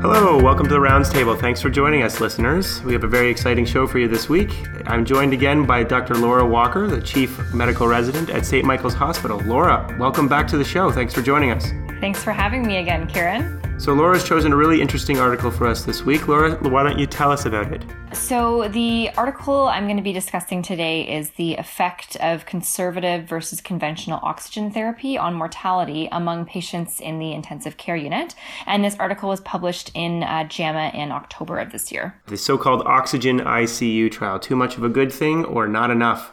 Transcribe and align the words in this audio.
Hello, 0.00 0.40
welcome 0.40 0.64
to 0.64 0.72
the 0.72 0.80
Rounds 0.80 1.10
Table. 1.10 1.34
Thanks 1.34 1.60
for 1.60 1.70
joining 1.70 2.04
us, 2.04 2.20
listeners. 2.20 2.80
We 2.84 2.92
have 2.92 3.02
a 3.02 3.08
very 3.08 3.28
exciting 3.30 3.66
show 3.66 3.84
for 3.84 3.98
you 3.98 4.06
this 4.06 4.28
week. 4.28 4.64
I'm 4.86 5.04
joined 5.04 5.32
again 5.32 5.66
by 5.66 5.82
Dr. 5.82 6.14
Laura 6.14 6.46
Walker, 6.46 6.86
the 6.86 7.00
Chief 7.00 7.36
Medical 7.52 7.88
Resident 7.88 8.30
at 8.30 8.46
St. 8.46 8.64
Michael's 8.64 8.94
Hospital. 8.94 9.40
Laura, 9.40 9.92
welcome 9.98 10.28
back 10.28 10.46
to 10.48 10.56
the 10.56 10.62
show. 10.62 10.92
Thanks 10.92 11.12
for 11.12 11.20
joining 11.20 11.50
us. 11.50 11.72
Thanks 11.98 12.22
for 12.22 12.30
having 12.30 12.64
me 12.64 12.76
again, 12.76 13.08
Kieran. 13.08 13.60
So, 13.78 13.94
Laura's 13.94 14.24
chosen 14.24 14.52
a 14.52 14.56
really 14.56 14.82
interesting 14.82 15.20
article 15.20 15.52
for 15.52 15.64
us 15.64 15.84
this 15.84 16.02
week. 16.02 16.26
Laura, 16.26 16.56
why 16.68 16.82
don't 16.82 16.98
you 16.98 17.06
tell 17.06 17.30
us 17.30 17.46
about 17.46 17.72
it? 17.72 17.84
So, 18.12 18.66
the 18.66 19.08
article 19.16 19.68
I'm 19.68 19.84
going 19.84 19.96
to 19.96 20.02
be 20.02 20.12
discussing 20.12 20.62
today 20.62 21.02
is 21.02 21.30
the 21.30 21.54
effect 21.54 22.16
of 22.16 22.44
conservative 22.44 23.28
versus 23.28 23.60
conventional 23.60 24.18
oxygen 24.24 24.72
therapy 24.72 25.16
on 25.16 25.32
mortality 25.34 26.08
among 26.10 26.46
patients 26.46 26.98
in 26.98 27.20
the 27.20 27.32
intensive 27.32 27.76
care 27.76 27.94
unit. 27.94 28.34
And 28.66 28.84
this 28.84 28.96
article 28.98 29.28
was 29.28 29.40
published 29.42 29.92
in 29.94 30.24
uh, 30.24 30.48
JAMA 30.48 30.90
in 30.92 31.12
October 31.12 31.60
of 31.60 31.70
this 31.70 31.92
year. 31.92 32.20
The 32.26 32.36
so 32.36 32.58
called 32.58 32.82
oxygen 32.84 33.38
ICU 33.38 34.10
trial. 34.10 34.40
Too 34.40 34.56
much 34.56 34.76
of 34.76 34.82
a 34.82 34.88
good 34.88 35.12
thing 35.12 35.44
or 35.44 35.68
not 35.68 35.92
enough? 35.92 36.32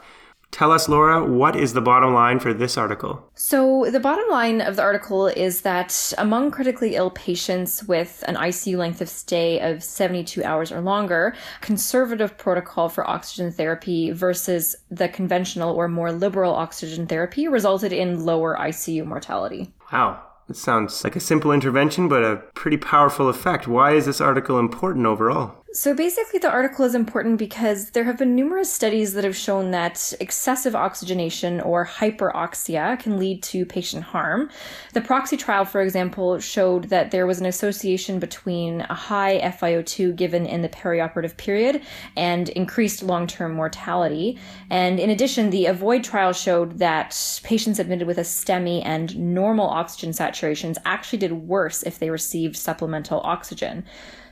Tell 0.52 0.72
us, 0.72 0.88
Laura, 0.88 1.26
what 1.26 1.56
is 1.56 1.74
the 1.74 1.82
bottom 1.82 2.14
line 2.14 2.40
for 2.40 2.54
this 2.54 2.78
article? 2.78 3.30
So, 3.34 3.90
the 3.92 4.00
bottom 4.00 4.24
line 4.30 4.62
of 4.62 4.78
the 4.78 4.82
article 4.82 5.28
is 5.28 5.62
that 5.62 6.14
among 6.18 6.52
critically 6.52 6.96
ill 6.96 7.12
patients 7.12 7.84
with 7.84 8.24
an 8.28 8.36
ICU 8.36 8.78
length 8.78 9.02
of 9.02 9.10
stay 9.10 9.60
of 9.60 9.84
72 9.84 10.44
hours 10.44 10.72
or 10.72 10.80
longer, 10.80 11.36
conservative 11.60 12.38
protocol 12.38 12.88
for 12.88 13.10
oxygen 13.10 13.52
therapy 13.52 14.12
versus 14.12 14.76
the 14.90 15.10
conventional 15.10 15.76
or 15.76 15.88
more 15.88 16.12
liberal 16.12 16.54
oxygen 16.54 17.06
therapy 17.06 17.48
resulted 17.48 17.92
in 17.92 18.26
lower 18.26 18.56
ICU 18.58 19.06
mortality. 19.06 19.74
Wow. 19.92 20.22
It 20.48 20.56
sounds 20.56 21.04
like 21.04 21.16
a 21.16 21.20
simple 21.20 21.52
intervention, 21.52 22.08
but 22.08 22.24
a 22.24 22.36
pretty 22.54 22.78
powerful 22.78 23.30
effect. 23.30 23.68
Why 23.68 23.94
is 23.94 24.06
this 24.06 24.22
article 24.22 24.60
important 24.60 25.08
overall? 25.08 25.65
So 25.76 25.94
basically, 25.94 26.40
the 26.40 26.50
article 26.50 26.86
is 26.86 26.96
important 26.96 27.38
because 27.38 27.90
there 27.90 28.06
have 28.06 28.18
been 28.18 28.34
numerous 28.34 28.72
studies 28.72 29.14
that 29.14 29.26
have 29.26 29.36
shown 29.36 29.72
that 29.72 30.14
excessive 30.22 30.74
oxygenation 30.74 31.60
or 31.60 31.86
hyperoxia 31.86 32.98
can 32.98 33.20
lead 33.20 33.44
to 33.44 33.66
patient 33.66 34.06
harm. 34.06 34.50
The 34.94 35.02
PROXI 35.02 35.38
trial, 35.38 35.66
for 35.66 35.82
example, 35.82 36.40
showed 36.40 36.86
that 36.86 37.12
there 37.12 37.28
was 37.28 37.42
an 37.42 37.46
association 37.46 38.20
between 38.20 38.82
a 38.90 38.94
high 38.94 39.42
FiO2 39.42 40.16
given 40.16 40.46
in 40.46 40.62
the 40.62 40.70
perioperative 40.70 41.36
period 41.36 41.82
and 42.16 42.48
increased 42.48 43.04
long 43.04 43.28
term 43.28 43.54
mortality. 43.54 44.40
And 44.70 44.98
in 44.98 45.10
addition, 45.10 45.50
the 45.50 45.66
AVOID 45.66 46.04
trial 46.04 46.32
showed 46.32 46.80
that 46.80 47.42
patients 47.44 47.80
admitted 47.80 48.08
with 48.08 48.18
a 48.18 48.22
STEMI 48.22 48.82
and 48.86 49.14
normal 49.18 49.68
oxygen 49.68 50.12
saturations 50.12 50.78
actually 50.86 51.20
did 51.20 51.34
worse 51.34 51.84
if 51.84 52.00
they 52.00 52.10
received 52.10 52.56
supplemental 52.56 53.20
oxygen. 53.26 53.84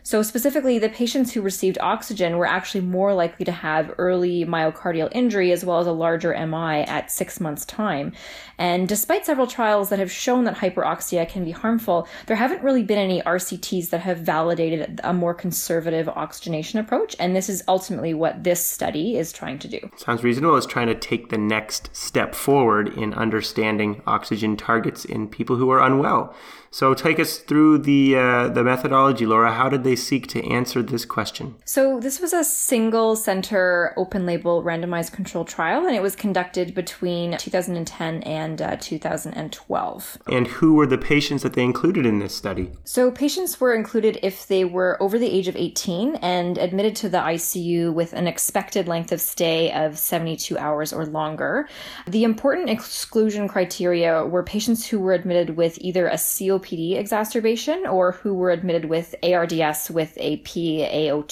So, 0.05 0.21
specifically, 0.21 0.79
the 0.79 0.89
patients 0.89 1.31
who 1.31 1.41
received 1.41 1.77
oxygen 1.79 2.37
were 2.37 2.45
actually 2.45 2.81
more 2.81 3.13
likely 3.13 3.45
to 3.45 3.53
have 3.53 3.95
early 3.97 4.43
myocardial 4.43 5.07
injury 5.13 5.53
as 5.53 5.63
well 5.63 5.79
as 5.79 5.87
a 5.87 5.93
larger 5.93 6.31
MI 6.45 6.81
at 6.81 7.09
six 7.09 7.39
months' 7.39 7.63
time. 7.63 8.11
And 8.57 8.87
despite 8.87 9.25
several 9.25 9.47
trials 9.47 9.89
that 9.89 9.99
have 9.99 10.11
shown 10.11 10.43
that 10.43 10.57
hyperoxia 10.57 11.27
can 11.27 11.45
be 11.45 11.51
harmful, 11.51 12.07
there 12.27 12.35
haven't 12.35 12.61
really 12.61 12.83
been 12.83 12.97
any 12.97 13.21
RCTs 13.21 13.89
that 13.91 14.01
have 14.01 14.19
validated 14.19 14.99
a 15.05 15.13
more 15.13 15.33
conservative 15.33 16.09
oxygenation 16.09 16.79
approach. 16.79 17.15
And 17.17 17.33
this 17.33 17.47
is 17.47 17.63
ultimately 17.67 18.13
what 18.13 18.43
this 18.43 18.63
study 18.65 19.17
is 19.17 19.31
trying 19.31 19.57
to 19.59 19.67
do. 19.69 19.89
Sounds 19.95 20.23
reasonable. 20.23 20.57
It's 20.57 20.65
trying 20.65 20.87
to 20.87 20.95
take 20.95 21.29
the 21.29 21.37
next 21.37 21.89
step 21.95 22.35
forward 22.35 22.89
in 22.89 23.13
understanding 23.13 24.01
oxygen 24.05 24.57
targets 24.57 25.05
in 25.05 25.29
people 25.29 25.55
who 25.55 25.71
are 25.71 25.81
unwell. 25.81 26.35
So 26.73 26.95
take 26.95 27.19
us 27.19 27.37
through 27.37 27.79
the 27.79 28.15
uh, 28.15 28.47
the 28.47 28.63
methodology, 28.63 29.27
Laura. 29.27 29.53
How 29.53 29.69
did 29.69 29.83
they 29.83 29.92
seek 29.95 30.27
to 30.27 30.43
answer 30.47 30.81
this 30.81 31.05
question? 31.05 31.55
So 31.65 31.99
this 31.99 32.19
was 32.19 32.33
a 32.33 32.43
single 32.43 33.15
center, 33.15 33.93
open 33.97 34.25
label, 34.25 34.63
randomized 34.63 35.11
control 35.11 35.45
trial, 35.45 35.85
and 35.85 35.95
it 35.95 36.01
was 36.01 36.15
conducted 36.15 36.73
between 36.73 37.37
2010 37.37 38.23
and 38.23 38.61
uh, 38.61 38.77
2012. 38.79 40.17
And 40.27 40.47
who 40.47 40.75
were 40.75 40.87
the 40.87 40.97
patients 40.97 41.43
that 41.43 41.53
they 41.53 41.63
included 41.63 42.05
in 42.05 42.19
this 42.19 42.35
study? 42.35 42.71
So 42.83 43.11
patients 43.11 43.59
were 43.59 43.73
included 43.73 44.19
if 44.21 44.47
they 44.47 44.65
were 44.65 45.01
over 45.01 45.17
the 45.17 45.29
age 45.29 45.47
of 45.47 45.55
18 45.55 46.15
and 46.17 46.57
admitted 46.57 46.95
to 46.97 47.09
the 47.09 47.17
ICU 47.17 47.93
with 47.93 48.13
an 48.13 48.27
expected 48.27 48.87
length 48.87 49.11
of 49.11 49.21
stay 49.21 49.71
of 49.71 49.97
72 49.97 50.57
hours 50.57 50.93
or 50.93 51.05
longer. 51.05 51.67
The 52.07 52.23
important 52.23 52.69
exclusion 52.69 53.47
criteria 53.47 54.25
were 54.25 54.43
patients 54.43 54.87
who 54.87 54.99
were 54.99 55.13
admitted 55.13 55.55
with 55.57 55.77
either 55.81 56.07
a 56.07 56.15
COPD 56.15 56.97
exacerbation 56.97 57.85
or 57.85 58.13
who 58.13 58.33
were 58.33 58.51
admitted 58.51 58.85
with 58.85 59.15
ARDS 59.23 59.82
with 59.89 60.13
a 60.17 60.37
PaO2 60.39 61.27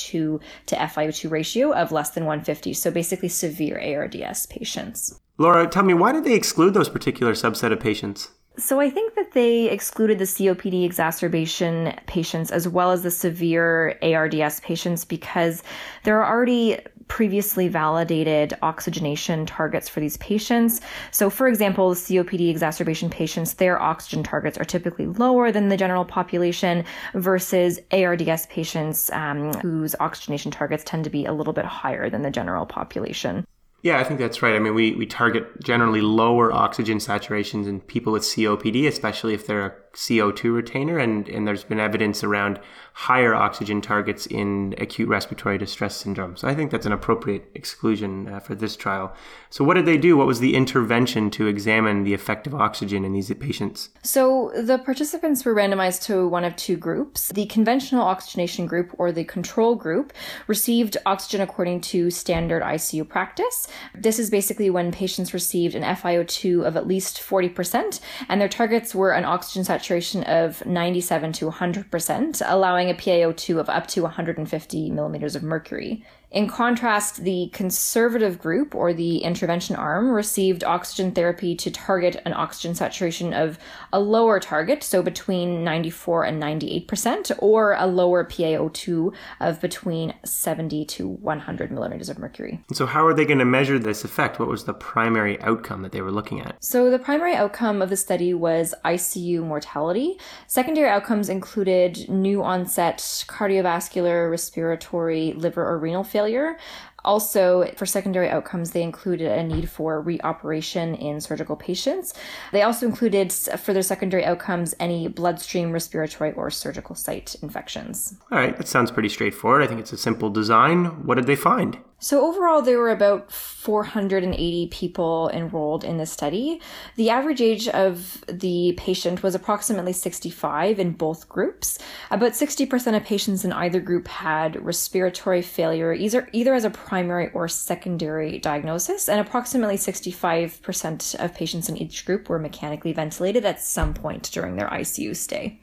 to 0.68 0.76
FiO2 0.76 1.32
ratio 1.32 1.74
of 1.74 1.92
less 1.92 2.12
than 2.12 2.26
150. 2.26 2.74
So 2.74 2.92
basically 2.92 3.30
severe 3.30 3.80
ARDS 3.80 4.46
patients. 4.48 5.20
Laura, 5.38 5.68
tell 5.68 5.84
me, 5.84 5.94
why 5.94 6.12
did 6.12 6.24
they 6.24 6.36
exclude 6.36 6.74
those 6.74 6.90
particular 6.90 7.34
subset 7.34 7.72
of 7.72 7.80
patients? 7.80 8.30
So 8.58 8.82
I 8.82 8.90
think 8.90 9.16
that 9.16 9.32
they 9.32 9.70
excluded 9.70 10.20
the 10.20 10.26
COPD 10.26 10.84
exacerbation 10.84 11.94
patients 12.06 12.52
as 12.52 12.68
well 12.68 12.92
as 12.92 13.02
the 13.02 13.10
severe 13.10 13.98
ARDS 14.02 14.60
patients 14.60 15.06
because 15.06 15.64
there 16.04 16.22
are 16.22 16.32
already 16.32 16.80
previously 17.12 17.68
validated 17.68 18.54
oxygenation 18.62 19.46
targets 19.46 19.90
for 19.90 20.00
these 20.00 20.16
patients. 20.16 20.80
So, 21.12 21.30
for 21.30 21.50
example, 21.50 21.94
COPD 21.94 22.50
exacerbation 22.50 23.10
patients, 23.10 23.56
their 23.56 23.82
oxygen 23.82 24.24
targets 24.24 24.58
are 24.58 24.64
typically 24.64 25.08
lower 25.08 25.52
than 25.52 25.68
the 25.68 25.76
general 25.76 26.06
population 26.06 26.86
versus 27.14 27.82
ARDS 27.92 28.46
patients 28.46 29.10
um, 29.10 29.52
whose 29.56 29.94
oxygenation 30.00 30.52
targets 30.52 30.86
tend 30.86 31.04
to 31.04 31.10
be 31.10 31.26
a 31.26 31.34
little 31.34 31.52
bit 31.52 31.66
higher 31.66 32.10
than 32.10 32.22
the 32.22 32.32
general 32.32 32.66
population. 32.66 33.46
Yeah, 33.82 34.00
I 34.00 34.06
think 34.06 34.18
that's 34.18 34.42
right. 34.42 34.56
I 34.56 34.60
mean, 34.60 34.74
we, 34.74 34.94
we 34.94 35.06
target 35.06 35.62
generally 35.62 36.00
lower 36.00 36.54
oxygen 36.54 37.00
saturations 37.00 37.68
in 37.68 37.82
people 37.82 38.14
with 38.14 38.24
COPD, 38.24 38.88
especially 38.88 39.34
if 39.34 39.46
they're 39.46 39.66
a 39.66 39.74
CO2 39.94 40.54
retainer, 40.54 40.98
and, 40.98 41.28
and 41.28 41.48
there's 41.48 41.64
been 41.64 41.80
evidence 41.80 42.24
around 42.24 42.60
higher 42.94 43.34
oxygen 43.34 43.82
targets 43.82 44.26
in 44.26 44.76
acute 44.78 45.10
respiratory 45.10 45.58
distress 45.58 45.96
syndrome. 45.96 46.36
So 46.36 46.48
I 46.48 46.56
think 46.56 46.72
that's 46.72 46.86
an 46.86 46.92
appropriate 46.92 47.50
exclusion 47.56 48.28
uh, 48.28 48.40
for 48.40 48.56
this 48.56 48.76
trial. 48.76 49.14
So, 49.50 49.64
what 49.66 49.74
did 49.76 49.86
they 49.86 49.98
do? 49.98 50.16
What 50.18 50.28
was 50.28 50.40
the 50.40 50.56
intervention 50.56 51.30
to 51.32 51.48
examine 51.48 52.04
the 52.04 52.14
effect 52.14 52.48
of 52.48 52.56
oxygen 52.56 53.04
in 53.04 53.14
these 53.14 53.34
patients? 53.34 53.90
So, 54.02 54.52
the 54.56 54.78
participants 54.78 55.44
were 55.44 55.56
randomized 55.56 56.04
to 56.04 56.28
one 56.28 56.44
of 56.44 56.56
two 56.56 56.78
groups. 56.78 57.30
The 57.30 57.46
conventional 57.48 58.04
oxygenation 58.04 58.66
group 58.66 58.94
or 58.98 59.12
the 59.12 59.24
control 59.24 59.76
group 59.76 60.14
received 60.48 60.98
oxygen 61.06 61.42
according 61.42 61.82
to 61.82 62.10
standard 62.12 62.64
ICU 62.64 63.08
practice. 63.08 63.68
This 63.96 64.20
is 64.20 64.30
basically 64.30 64.70
when 64.70 64.92
patients 64.92 65.34
received 65.34 65.76
an 65.76 65.84
FiO2 65.84 66.66
of 66.66 66.78
at 66.78 66.88
least 66.88 67.18
40%, 67.18 68.00
and 68.30 68.40
their 68.40 68.50
targets 68.50 68.94
were 68.96 69.12
an 69.12 69.26
oxygen 69.26 69.64
saturation 69.64 69.81
saturation 69.82 70.24
of 70.26 70.64
97 70.64 71.34
to 71.34 71.50
100%, 71.50 72.42
allowing 72.46 72.92
a 72.92 72.94
PaO2 72.94 73.60
of 73.60 73.68
up 73.68 73.88
to 73.88 74.04
150 74.04 74.92
millimeters 74.92 75.36
of 75.36 75.42
mercury. 75.42 76.06
In 76.32 76.48
contrast, 76.48 77.26
the 77.26 77.50
conservative 77.52 78.40
group 78.40 78.74
or 78.74 78.94
the 78.94 79.18
intervention 79.18 79.76
arm 79.76 80.10
received 80.10 80.64
oxygen 80.64 81.12
therapy 81.12 81.56
to 81.56 81.70
target 81.70 82.22
an 82.24 82.32
oxygen 82.32 82.74
saturation 82.74 83.34
of 83.34 83.60
a 83.92 84.00
lower 84.00 84.40
target, 84.40 84.82
so 84.82 85.04
between 85.04 85.66
94 85.66 86.24
and 86.24 86.42
98%, 86.42 87.32
or 87.40 87.74
a 87.74 87.86
lower 87.86 88.24
PaO2 88.24 89.14
of 89.42 89.60
between 89.60 90.14
70 90.24 90.86
to 90.86 91.10
100 91.10 91.70
millimeters 91.70 92.08
of 92.08 92.18
mercury. 92.18 92.64
So, 92.72 92.86
how 92.86 93.06
are 93.06 93.14
they 93.14 93.26
going 93.26 93.40
to 93.40 93.46
measure 93.46 93.78
this 93.78 94.06
effect? 94.06 94.40
What 94.40 94.48
was 94.48 94.64
the 94.64 94.74
primary 94.74 95.40
outcome 95.42 95.82
that 95.82 95.92
they 95.92 96.02
were 96.02 96.14
looking 96.14 96.40
at? 96.40 96.56
So, 96.64 96.90
the 96.90 97.00
primary 97.00 97.36
outcome 97.36 97.82
of 97.82 97.90
the 97.90 97.98
study 97.98 98.34
was 98.34 98.74
ICU 98.86 99.44
mortality. 99.44 100.18
Secondary 100.48 100.90
outcomes 100.90 101.28
included 101.28 102.08
new 102.08 102.42
onset 102.42 103.00
cardiovascular, 103.28 104.32
respiratory, 104.32 105.34
liver, 105.34 105.68
or 105.68 105.78
renal 105.78 106.06
failure 106.06 106.21
failure. 106.22 106.58
Also, 107.04 107.66
for 107.78 107.88
secondary 107.88 108.30
outcomes, 108.30 108.72
they 108.72 108.84
included 108.84 109.28
a 109.32 109.44
need 109.44 109.68
for 109.68 110.04
reoperation 110.04 110.88
in 111.02 111.20
surgical 111.20 111.56
patients. 111.56 112.14
They 112.52 112.62
also 112.62 112.86
included, 112.86 113.34
for 113.34 113.74
their 113.74 113.82
secondary 113.82 114.24
outcomes, 114.24 114.76
any 114.80 115.08
bloodstream, 115.08 115.72
respiratory, 115.72 116.32
or 116.34 116.52
surgical 116.52 116.96
site 116.96 117.36
infections. 117.42 118.16
All 118.32 118.38
right, 118.38 118.56
that 118.56 118.68
sounds 118.68 118.92
pretty 118.92 119.10
straightforward. 119.10 119.64
I 119.64 119.68
think 119.68 119.80
it's 119.80 119.94
a 119.94 119.98
simple 119.98 120.30
design. 120.30 121.06
What 121.08 121.16
did 121.16 121.26
they 121.26 121.36
find? 121.36 121.80
So, 122.04 122.26
overall, 122.26 122.64
there 122.64 122.80
were 122.80 122.90
about 122.90 123.32
480 123.32 124.68
people 124.72 125.30
enrolled 125.32 125.84
in 125.84 125.98
the 125.98 126.08
study. 126.08 126.60
The 126.96 127.12
average 127.12 127.42
age 127.42 127.68
of 127.68 128.26
the 128.28 128.74
patient 128.76 129.22
was 129.22 129.36
approximately 129.36 129.94
65 129.94 130.80
in 130.80 130.94
both 130.94 131.30
groups. 131.30 131.78
About 132.10 132.32
60% 132.32 132.98
of 132.98 133.04
patients 133.04 133.46
in 133.46 133.54
either 133.54 133.80
group 133.80 134.08
had 134.08 134.66
respiratory 134.66 135.44
failure, 135.44 135.94
either, 135.94 136.28
either 136.34 136.56
as 136.56 136.66
a 136.66 136.72
primary 136.72 137.30
or 137.34 137.48
secondary 137.48 138.40
diagnosis, 138.40 139.08
and 139.08 139.22
approximately 139.22 139.76
65% 139.78 141.24
of 141.24 141.36
patients 141.36 141.70
in 141.70 141.78
each 141.78 142.04
group 142.08 142.30
were 142.30 142.40
mechanically 142.40 142.94
ventilated 142.94 143.46
at 143.46 143.62
some 143.62 143.94
point 143.94 144.32
during 144.32 144.56
their 144.56 144.70
ICU 144.70 145.16
stay. 145.16 145.60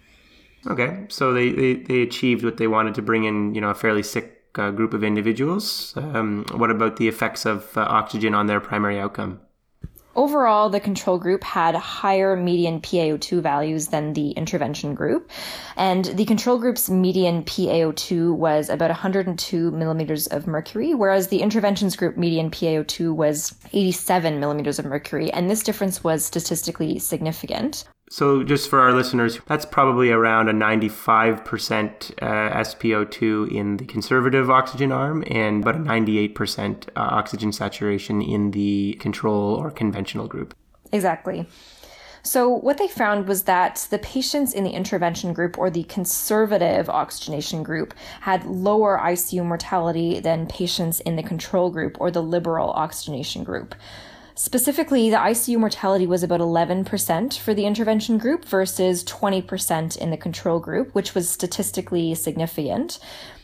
Okay, 0.69 1.05
so 1.09 1.33
they, 1.33 1.51
they, 1.51 1.75
they 1.75 2.03
achieved 2.03 2.45
what 2.45 2.59
they 2.59 2.69
wanted 2.69 2.95
to 2.95 3.03
bring 3.03 3.25
in, 3.25 3.57
you 3.57 3.61
know, 3.61 3.71
a 3.71 3.75
fairly 3.75 4.05
sick 4.05 4.38
uh, 4.59 4.71
group 4.71 4.95
of 4.95 5.05
individuals. 5.05 5.95
Um, 5.97 6.45
what 6.53 6.71
about 6.71 6.97
the 6.97 7.09
effects 7.09 7.47
of 7.47 7.77
uh, 7.77 7.83
oxygen 7.83 8.35
on 8.35 8.47
their 8.47 8.61
primary 8.61 8.99
outcome? 8.99 9.41
Overall, 10.19 10.69
the 10.69 10.81
control 10.81 11.17
group 11.17 11.45
had 11.45 11.77
higher 11.77 12.35
median 12.35 12.81
PaO2 12.81 13.41
values 13.41 13.87
than 13.87 14.15
the 14.15 14.33
intervention 14.33 14.93
group. 14.93 15.31
And 15.77 16.07
the 16.07 16.25
control 16.25 16.59
group's 16.59 16.91
median 16.91 17.45
PaO2 17.45 18.35
was 18.35 18.69
about 18.69 18.91
102 18.91 19.71
millimeters 19.71 20.27
of 20.27 20.49
mercury, 20.49 20.93
whereas 20.93 21.29
the 21.29 21.41
interventions 21.41 21.95
group 21.95 22.17
median 22.17 22.51
PaO2 22.51 23.15
was 23.15 23.55
87 23.73 24.41
millimeters 24.41 24.81
of 24.81 24.87
mercury. 24.87 25.31
And 25.31 25.49
this 25.49 25.63
difference 25.63 26.03
was 26.03 26.25
statistically 26.25 26.99
significant. 26.99 27.85
So, 28.11 28.43
just 28.43 28.71
for 28.71 28.81
our 28.81 28.93
listeners, 28.93 29.39
that's 29.47 29.67
probably 29.67 30.11
around 30.11 30.49
a 30.49 30.53
95% 30.53 32.13
uh, 32.23 32.27
SpO2 32.61 33.53
in 33.53 33.77
the 33.77 33.85
conservative 33.85 34.51
oxygen 34.51 34.93
arm 34.93 35.25
and 35.27 35.63
about 35.63 35.77
a 35.77 35.79
98% 35.79 36.89
uh, 36.89 36.91
oxygen 36.97 37.53
saturation 37.53 38.23
in 38.23 38.53
the 38.53 38.95
control 38.95 39.55
or 39.55 39.71
conventional 39.71 40.27
group. 40.27 40.55
Exactly. 40.91 41.47
So, 42.23 42.49
what 42.49 42.79
they 42.79 42.89
found 42.89 43.29
was 43.29 43.45
that 43.45 43.87
the 43.91 43.99
patients 43.99 44.53
in 44.53 44.65
the 44.65 44.71
intervention 44.71 45.33
group 45.33 45.59
or 45.59 45.71
the 45.71 45.85
conservative 45.85 46.89
oxygenation 46.89 47.63
group 47.63 47.95
had 48.23 48.45
lower 48.45 48.99
ICU 48.99 49.45
mortality 49.45 50.19
than 50.21 50.47
patients 50.47 51.01
in 51.01 51.17
the 51.17 51.23
control 51.23 51.71
group 51.71 51.97
or 52.01 52.11
the 52.11 52.23
liberal 52.23 52.71
oxygenation 52.71 53.45
group. 53.45 53.75
Specifically, 54.39 55.11
the 55.11 55.17
ICU 55.17 55.59
mortality 55.59 56.07
was 56.07 56.23
about 56.23 56.39
11% 56.39 57.37
for 57.37 57.55
the 57.55 57.67
intervention 57.67 58.19
group 58.19 58.45
versus 58.45 59.03
20% 59.03 59.99
in 59.99 60.11
the 60.13 60.17
control 60.17 60.61
group, 60.61 60.95
which 60.95 61.13
was 61.13 61.29
statistically 61.29 62.15
significant. 62.15 63.01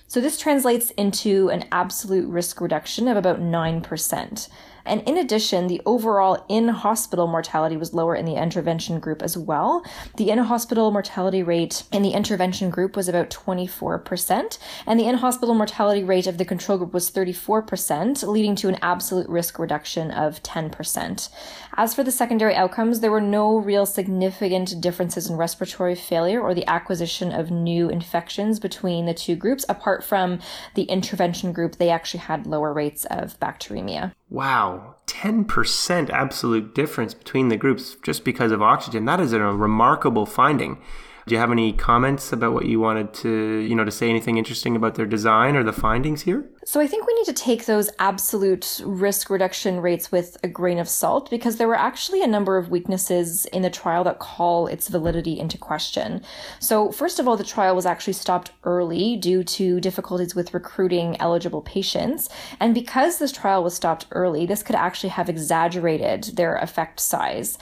So, 0.07 0.21
this 0.21 0.39
translates 0.39 0.93
into 0.93 1.49
an 1.51 1.65
absolute 1.73 2.29
risk 2.29 2.61
reduction 2.61 3.09
of 3.09 3.17
about 3.17 3.41
9%. 3.41 4.49
And 4.85 5.03
in 5.09 5.17
addition, 5.17 5.67
the 5.67 5.81
overall 5.87 6.45
in 6.49 6.69
hospital 6.69 7.27
mortality 7.27 7.77
was 7.77 7.95
lower 7.95 8.15
in 8.15 8.25
the 8.25 8.35
intervention 8.35 9.01
group 9.01 9.23
as 9.23 9.37
well. 9.37 9.85
The 10.17 10.31
in 10.31 10.39
hospital 10.39 10.91
mortality 10.91 11.43
rate 11.43 11.85
in 11.93 12.03
the 12.03 12.11
intervention 12.11 12.71
group 12.71 12.97
was 12.97 13.09
about 13.09 13.31
24%, 13.31 14.59
and 14.87 15.01
the 15.01 15.07
in 15.07 15.17
hospital 15.17 15.55
mortality 15.55 16.05
rate 16.05 16.27
of 16.27 16.39
the 16.39 16.45
control 16.45 16.79
group 16.79 16.93
was 16.93 17.11
34%, 17.11 18.27
leading 18.27 18.57
to 18.57 18.69
an 18.69 18.79
absolute 18.83 19.29
risk 19.29 19.59
reduction 19.59 20.11
of 20.11 20.43
10%. 20.43 21.29
As 21.77 21.93
for 21.93 22.05
the 22.05 22.13
secondary 22.13 22.55
outcomes, 22.55 23.01
there 23.01 23.11
were 23.11 23.21
no 23.21 23.57
real 23.57 23.85
significant 23.85 24.81
differences 24.81 25.29
in 25.29 25.37
respiratory 25.37 25.97
failure 25.97 26.41
or 26.41 26.55
the 26.55 26.67
acquisition 26.69 27.33
of 27.33 27.51
new 27.51 27.89
infections 27.89 28.61
between 28.61 29.07
the 29.07 29.15
two 29.15 29.35
groups, 29.35 29.65
apart 29.69 30.05
from 30.05 30.39
the 30.75 30.85
intervention 30.85 31.53
group, 31.53 31.77
they 31.77 31.91
actually 31.91 32.21
had 32.21 32.47
lower 32.47 32.73
rates 32.73 33.07
of 33.07 33.39
bacteremia. 33.41 34.13
Wow, 34.31 34.95
10% 35.07 36.11
absolute 36.11 36.75
difference 36.77 37.13
between 37.13 37.49
the 37.49 37.57
groups 37.57 37.97
just 38.05 38.25
because 38.25 38.53
of 38.53 38.63
oxygen. 38.63 39.05
That 39.05 39.19
is 39.19 39.33
a 39.33 39.41
remarkable 39.41 40.27
finding. 40.27 40.81
Do 41.27 41.35
you 41.35 41.41
have 41.41 41.51
any 41.51 41.73
comments 41.73 42.35
about 42.35 42.53
what 42.53 42.67
you 42.67 42.81
wanted 42.81 43.15
to, 43.15 43.59
you 43.59 43.75
know, 43.75 43.85
to 43.85 43.91
say 43.91 44.11
anything 44.11 44.37
interesting 44.37 44.77
about 44.77 44.95
their 44.95 45.07
design 45.07 45.57
or 45.57 45.63
the 45.63 45.73
findings 45.73 46.21
here? 46.21 46.45
So 46.67 46.81
I 46.81 46.87
think 46.87 47.07
we 47.07 47.15
need 47.15 47.25
to 47.25 47.33
take 47.33 47.65
those 47.65 47.89
absolute 47.99 48.83
risk 48.85 49.31
reduction 49.31 49.81
rates 49.81 50.13
with 50.13 50.37
a 50.43 50.49
grain 50.49 50.79
of 50.79 50.87
salt 50.87 51.31
because 51.31 51.57
there 51.57 51.69
were 51.69 51.79
actually 51.79 52.23
a 52.23 52.27
number 52.27 52.59
of 52.59 52.69
weaknesses 52.69 53.47
in 53.47 53.63
the 53.63 53.71
trial 53.71 54.05
that 54.05 54.19
call 54.19 54.67
its 54.67 54.89
validity 54.89 55.39
into 55.39 55.57
question. 55.57 56.23
So 56.61 56.93
first 56.93 57.19
of 57.19 57.27
all, 57.27 57.39
the 57.39 57.45
trial 57.45 57.75
was 57.75 57.87
actually 57.87 58.13
stopped 58.13 58.53
early 58.65 59.17
due 59.17 59.45
to 59.45 59.81
difficulties 59.81 60.35
with 60.35 60.53
recruiting 60.53 61.19
eligible 61.23 61.63
patients. 61.63 62.29
And 62.61 62.75
because 62.75 63.19
this 63.19 63.33
trial 63.33 63.65
was 63.65 63.75
stopped 63.75 64.07
early, 64.11 64.45
this 64.45 64.63
could 64.63 64.77
actually 64.77 65.11
have 65.11 65.31
exaggerated 65.31 66.37
their 66.37 66.57
effect 66.57 67.01
size. 67.01 67.57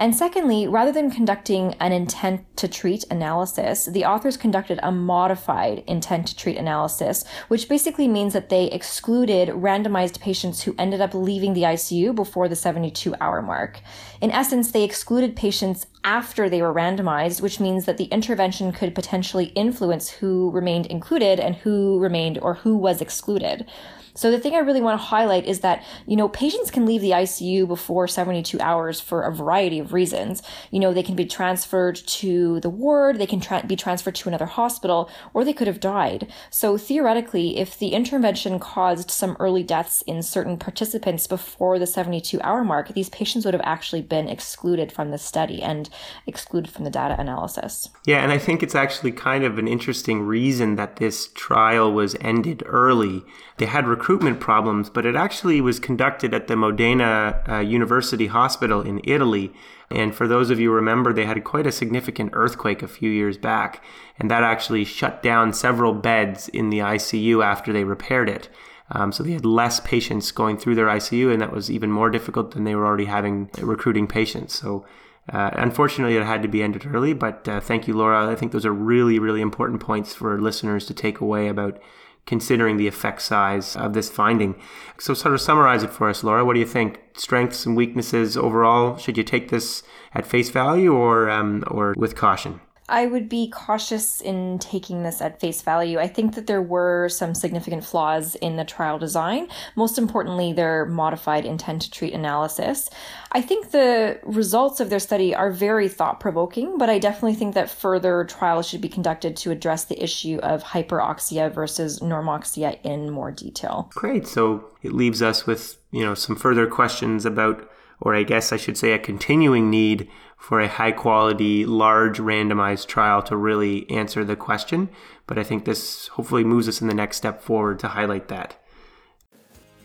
And 0.00 0.16
secondly, 0.16 0.66
rather 0.66 0.92
than 0.92 1.10
conducting 1.10 1.74
an 1.74 1.92
intent 1.92 2.46
to 2.56 2.66
treat 2.68 3.04
analysis, 3.10 3.84
the 3.84 4.06
authors 4.06 4.38
conducted 4.38 4.80
a 4.82 4.90
modified 4.90 5.84
intent 5.86 6.28
to 6.28 6.36
treat 6.36 6.56
analysis, 6.56 7.22
which 7.48 7.68
basically 7.68 8.08
means 8.08 8.32
that 8.32 8.48
they 8.48 8.64
excluded 8.70 9.50
randomized 9.50 10.18
patients 10.18 10.62
who 10.62 10.74
ended 10.78 11.02
up 11.02 11.12
leaving 11.12 11.52
the 11.52 11.64
ICU 11.64 12.14
before 12.14 12.48
the 12.48 12.56
72 12.56 13.14
hour 13.20 13.42
mark. 13.42 13.82
In 14.20 14.30
essence, 14.30 14.70
they 14.70 14.84
excluded 14.84 15.34
patients 15.34 15.86
after 16.04 16.48
they 16.48 16.60
were 16.60 16.74
randomized, 16.74 17.40
which 17.40 17.58
means 17.58 17.86
that 17.86 17.96
the 17.96 18.04
intervention 18.04 18.70
could 18.70 18.94
potentially 18.94 19.46
influence 19.46 20.10
who 20.10 20.50
remained 20.50 20.86
included 20.86 21.40
and 21.40 21.56
who 21.56 21.98
remained 21.98 22.38
or 22.38 22.54
who 22.54 22.76
was 22.76 23.00
excluded. 23.00 23.66
So 24.14 24.30
the 24.30 24.38
thing 24.38 24.54
I 24.54 24.58
really 24.58 24.80
want 24.80 25.00
to 25.00 25.06
highlight 25.06 25.46
is 25.46 25.60
that, 25.60 25.84
you 26.06 26.16
know, 26.16 26.28
patients 26.28 26.70
can 26.70 26.84
leave 26.84 27.00
the 27.00 27.12
ICU 27.12 27.66
before 27.66 28.08
72 28.08 28.60
hours 28.60 29.00
for 29.00 29.22
a 29.22 29.34
variety 29.34 29.78
of 29.78 29.92
reasons. 29.92 30.42
You 30.70 30.80
know, 30.80 30.92
they 30.92 31.02
can 31.02 31.14
be 31.14 31.24
transferred 31.24 31.96
to 31.96 32.60
the 32.60 32.70
ward, 32.70 33.18
they 33.18 33.26
can 33.26 33.40
tra- 33.40 33.64
be 33.66 33.76
transferred 33.76 34.16
to 34.16 34.28
another 34.28 34.46
hospital, 34.46 35.10
or 35.32 35.44
they 35.44 35.52
could 35.52 35.68
have 35.68 35.80
died. 35.80 36.30
So 36.50 36.76
theoretically, 36.76 37.58
if 37.58 37.78
the 37.78 37.94
intervention 37.94 38.58
caused 38.58 39.10
some 39.10 39.36
early 39.38 39.62
deaths 39.62 40.02
in 40.02 40.22
certain 40.22 40.58
participants 40.58 41.26
before 41.26 41.78
the 41.78 41.86
72 41.86 42.40
hour 42.42 42.64
mark, 42.64 42.88
these 42.88 43.08
patients 43.10 43.44
would 43.44 43.54
have 43.54 43.62
actually 43.64 44.02
been 44.10 44.28
excluded 44.28 44.92
from 44.92 45.10
the 45.10 45.16
study 45.16 45.62
and 45.62 45.88
excluded 46.26 46.70
from 46.70 46.84
the 46.84 46.90
data 46.90 47.18
analysis. 47.18 47.88
Yeah, 48.04 48.22
and 48.22 48.30
I 48.30 48.36
think 48.36 48.62
it's 48.62 48.74
actually 48.74 49.12
kind 49.12 49.42
of 49.42 49.58
an 49.58 49.66
interesting 49.66 50.20
reason 50.20 50.76
that 50.76 50.96
this 50.96 51.28
trial 51.28 51.90
was 51.90 52.14
ended 52.20 52.62
early. 52.66 53.22
They 53.56 53.66
had 53.66 53.86
recruitment 53.86 54.40
problems, 54.40 54.90
but 54.90 55.06
it 55.06 55.16
actually 55.16 55.62
was 55.62 55.80
conducted 55.80 56.34
at 56.34 56.46
the 56.46 56.56
Modena 56.56 57.42
uh, 57.48 57.58
University 57.60 58.26
Hospital 58.26 58.82
in 58.82 59.00
Italy. 59.04 59.52
And 59.90 60.14
for 60.14 60.28
those 60.28 60.50
of 60.50 60.60
you 60.60 60.68
who 60.68 60.74
remember, 60.74 61.12
they 61.12 61.24
had 61.24 61.42
quite 61.42 61.66
a 61.66 61.72
significant 61.72 62.30
earthquake 62.34 62.82
a 62.82 62.88
few 62.88 63.10
years 63.10 63.38
back, 63.38 63.82
and 64.18 64.30
that 64.30 64.42
actually 64.42 64.84
shut 64.84 65.22
down 65.22 65.52
several 65.52 65.94
beds 65.94 66.48
in 66.48 66.70
the 66.70 66.78
ICU 66.78 67.44
after 67.44 67.72
they 67.72 67.84
repaired 67.84 68.28
it. 68.28 68.48
Um, 68.92 69.12
so 69.12 69.22
they 69.22 69.32
had 69.32 69.44
less 69.44 69.80
patients 69.80 70.32
going 70.32 70.56
through 70.58 70.74
their 70.74 70.86
ICU, 70.86 71.32
and 71.32 71.40
that 71.40 71.52
was 71.52 71.70
even 71.70 71.92
more 71.92 72.10
difficult 72.10 72.52
than 72.52 72.64
they 72.64 72.74
were 72.74 72.86
already 72.86 73.04
having 73.04 73.50
recruiting 73.60 74.06
patients. 74.06 74.58
So 74.58 74.84
uh, 75.32 75.50
unfortunately, 75.54 76.16
it 76.16 76.24
had 76.24 76.42
to 76.42 76.48
be 76.48 76.62
ended 76.62 76.86
early, 76.86 77.12
but 77.12 77.46
uh, 77.46 77.60
thank 77.60 77.86
you, 77.86 77.94
Laura. 77.94 78.30
I 78.30 78.34
think 78.34 78.52
those 78.52 78.66
are 78.66 78.72
really, 78.72 79.18
really 79.18 79.40
important 79.40 79.80
points 79.80 80.14
for 80.14 80.40
listeners 80.40 80.86
to 80.86 80.94
take 80.94 81.20
away 81.20 81.46
about 81.46 81.80
considering 82.26 82.76
the 82.76 82.88
effect 82.88 83.22
size 83.22 83.76
of 83.76 83.92
this 83.92 84.10
finding. 84.10 84.54
So, 84.98 85.14
sort 85.14 85.34
of 85.34 85.40
summarize 85.40 85.82
it 85.82 85.90
for 85.90 86.08
us, 86.08 86.24
Laura. 86.24 86.44
What 86.44 86.54
do 86.54 86.60
you 86.60 86.66
think? 86.66 87.00
Strengths 87.14 87.64
and 87.64 87.76
weaknesses 87.76 88.36
overall? 88.36 88.96
Should 88.96 89.16
you 89.16 89.24
take 89.24 89.50
this 89.50 89.82
at 90.14 90.26
face 90.26 90.50
value 90.50 90.92
or 90.92 91.30
um, 91.30 91.64
or 91.68 91.94
with 91.96 92.16
caution? 92.16 92.60
I 92.90 93.06
would 93.06 93.28
be 93.28 93.48
cautious 93.48 94.20
in 94.20 94.58
taking 94.58 95.02
this 95.02 95.22
at 95.22 95.40
face 95.40 95.62
value. 95.62 95.98
I 95.98 96.08
think 96.08 96.34
that 96.34 96.46
there 96.46 96.60
were 96.60 97.08
some 97.08 97.34
significant 97.34 97.84
flaws 97.84 98.34
in 98.34 98.56
the 98.56 98.64
trial 98.64 98.98
design, 98.98 99.48
most 99.76 99.96
importantly, 99.96 100.52
their 100.52 100.84
modified 100.86 101.46
intent 101.46 101.82
to 101.82 101.90
treat 101.90 102.12
analysis. 102.12 102.90
I 103.32 103.40
think 103.40 103.70
the 103.70 104.18
results 104.24 104.80
of 104.80 104.90
their 104.90 104.98
study 104.98 105.34
are 105.34 105.50
very 105.50 105.88
thought 105.88 106.18
provoking, 106.18 106.78
but 106.78 106.90
I 106.90 106.98
definitely 106.98 107.34
think 107.34 107.54
that 107.54 107.70
further 107.70 108.24
trials 108.24 108.68
should 108.68 108.80
be 108.80 108.88
conducted 108.88 109.36
to 109.36 109.52
address 109.52 109.84
the 109.84 110.02
issue 110.02 110.38
of 110.42 110.64
hyperoxia 110.64 111.52
versus 111.52 112.00
normoxia 112.00 112.78
in 112.82 113.10
more 113.10 113.30
detail. 113.30 113.90
Great. 113.94 114.26
So 114.26 114.68
it 114.82 114.92
leaves 114.92 115.22
us 115.22 115.46
with, 115.46 115.78
you 115.92 116.04
know, 116.04 116.14
some 116.14 116.34
further 116.34 116.66
questions 116.66 117.24
about 117.24 117.70
or 118.00 118.14
I 118.14 118.22
guess 118.22 118.52
I 118.52 118.56
should 118.56 118.78
say 118.78 118.92
a 118.92 118.98
continuing 118.98 119.70
need 119.70 120.08
for 120.40 120.58
a 120.58 120.68
high 120.68 120.90
quality, 120.90 121.66
large 121.66 122.18
randomized 122.18 122.86
trial 122.86 123.22
to 123.22 123.36
really 123.36 123.88
answer 123.90 124.24
the 124.24 124.34
question. 124.34 124.88
But 125.26 125.38
I 125.38 125.44
think 125.44 125.66
this 125.66 126.08
hopefully 126.08 126.44
moves 126.44 126.66
us 126.66 126.80
in 126.80 126.88
the 126.88 126.94
next 126.94 127.18
step 127.18 127.42
forward 127.42 127.78
to 127.80 127.88
highlight 127.88 128.28
that. 128.28 128.56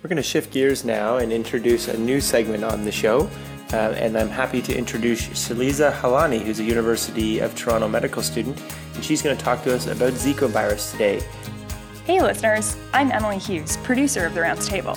We're 0.02 0.08
going 0.08 0.18
to 0.18 0.24
shift 0.24 0.54
gears 0.54 0.86
now 0.86 1.18
and 1.18 1.32
introduce 1.34 1.90
a 1.90 1.98
new 2.00 2.22
segment 2.22 2.64
on 2.64 2.86
the 2.86 2.92
show. 2.92 3.30
Uh, 3.74 3.94
and 3.98 4.18
I'm 4.18 4.30
happy 4.30 4.62
to 4.62 4.76
introduce 4.76 5.28
Sheliza 5.28 5.92
Halani, 5.92 6.42
who's 6.42 6.60
a 6.60 6.64
University 6.64 7.40
of 7.40 7.54
Toronto 7.56 7.88
medical 7.90 8.22
student, 8.22 8.60
and 8.94 9.04
she's 9.04 9.22
going 9.22 9.36
to 9.36 9.44
talk 9.44 9.62
to 9.64 9.76
us 9.76 9.88
about 9.88 10.14
Zika 10.14 10.48
virus 10.48 10.92
today. 10.92 11.22
Hey, 12.06 12.22
listeners, 12.22 12.78
I'm 12.94 13.12
Emily 13.12 13.40
Hughes, 13.40 13.78
producer 13.78 14.26
of 14.26 14.36
The 14.36 14.42
Rounds 14.42 14.70
Table. 14.70 14.96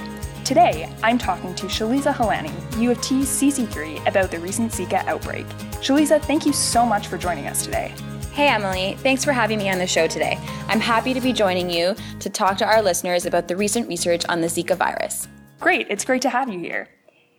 Today, 0.48 0.90
I'm 1.02 1.18
talking 1.18 1.54
to 1.56 1.66
Sheliza 1.66 2.10
Halani, 2.10 2.80
U 2.80 2.90
of 2.90 3.02
T 3.02 3.16
CC3, 3.16 4.08
about 4.08 4.30
the 4.30 4.38
recent 4.40 4.72
Zika 4.72 5.06
outbreak. 5.06 5.44
Sheliza, 5.82 6.22
thank 6.22 6.46
you 6.46 6.54
so 6.54 6.86
much 6.86 7.08
for 7.08 7.18
joining 7.18 7.48
us 7.48 7.66
today. 7.66 7.92
Hey, 8.32 8.48
Emily. 8.48 8.96
Thanks 9.00 9.22
for 9.22 9.32
having 9.32 9.58
me 9.58 9.68
on 9.68 9.76
the 9.76 9.86
show 9.86 10.06
today. 10.06 10.38
I'm 10.68 10.80
happy 10.80 11.12
to 11.12 11.20
be 11.20 11.34
joining 11.34 11.68
you 11.68 11.94
to 12.20 12.30
talk 12.30 12.56
to 12.56 12.64
our 12.64 12.80
listeners 12.80 13.26
about 13.26 13.46
the 13.46 13.56
recent 13.56 13.88
research 13.88 14.24
on 14.30 14.40
the 14.40 14.46
Zika 14.46 14.74
virus. 14.74 15.28
Great. 15.60 15.86
It's 15.90 16.02
great 16.02 16.22
to 16.22 16.30
have 16.30 16.50
you 16.50 16.58
here. 16.58 16.88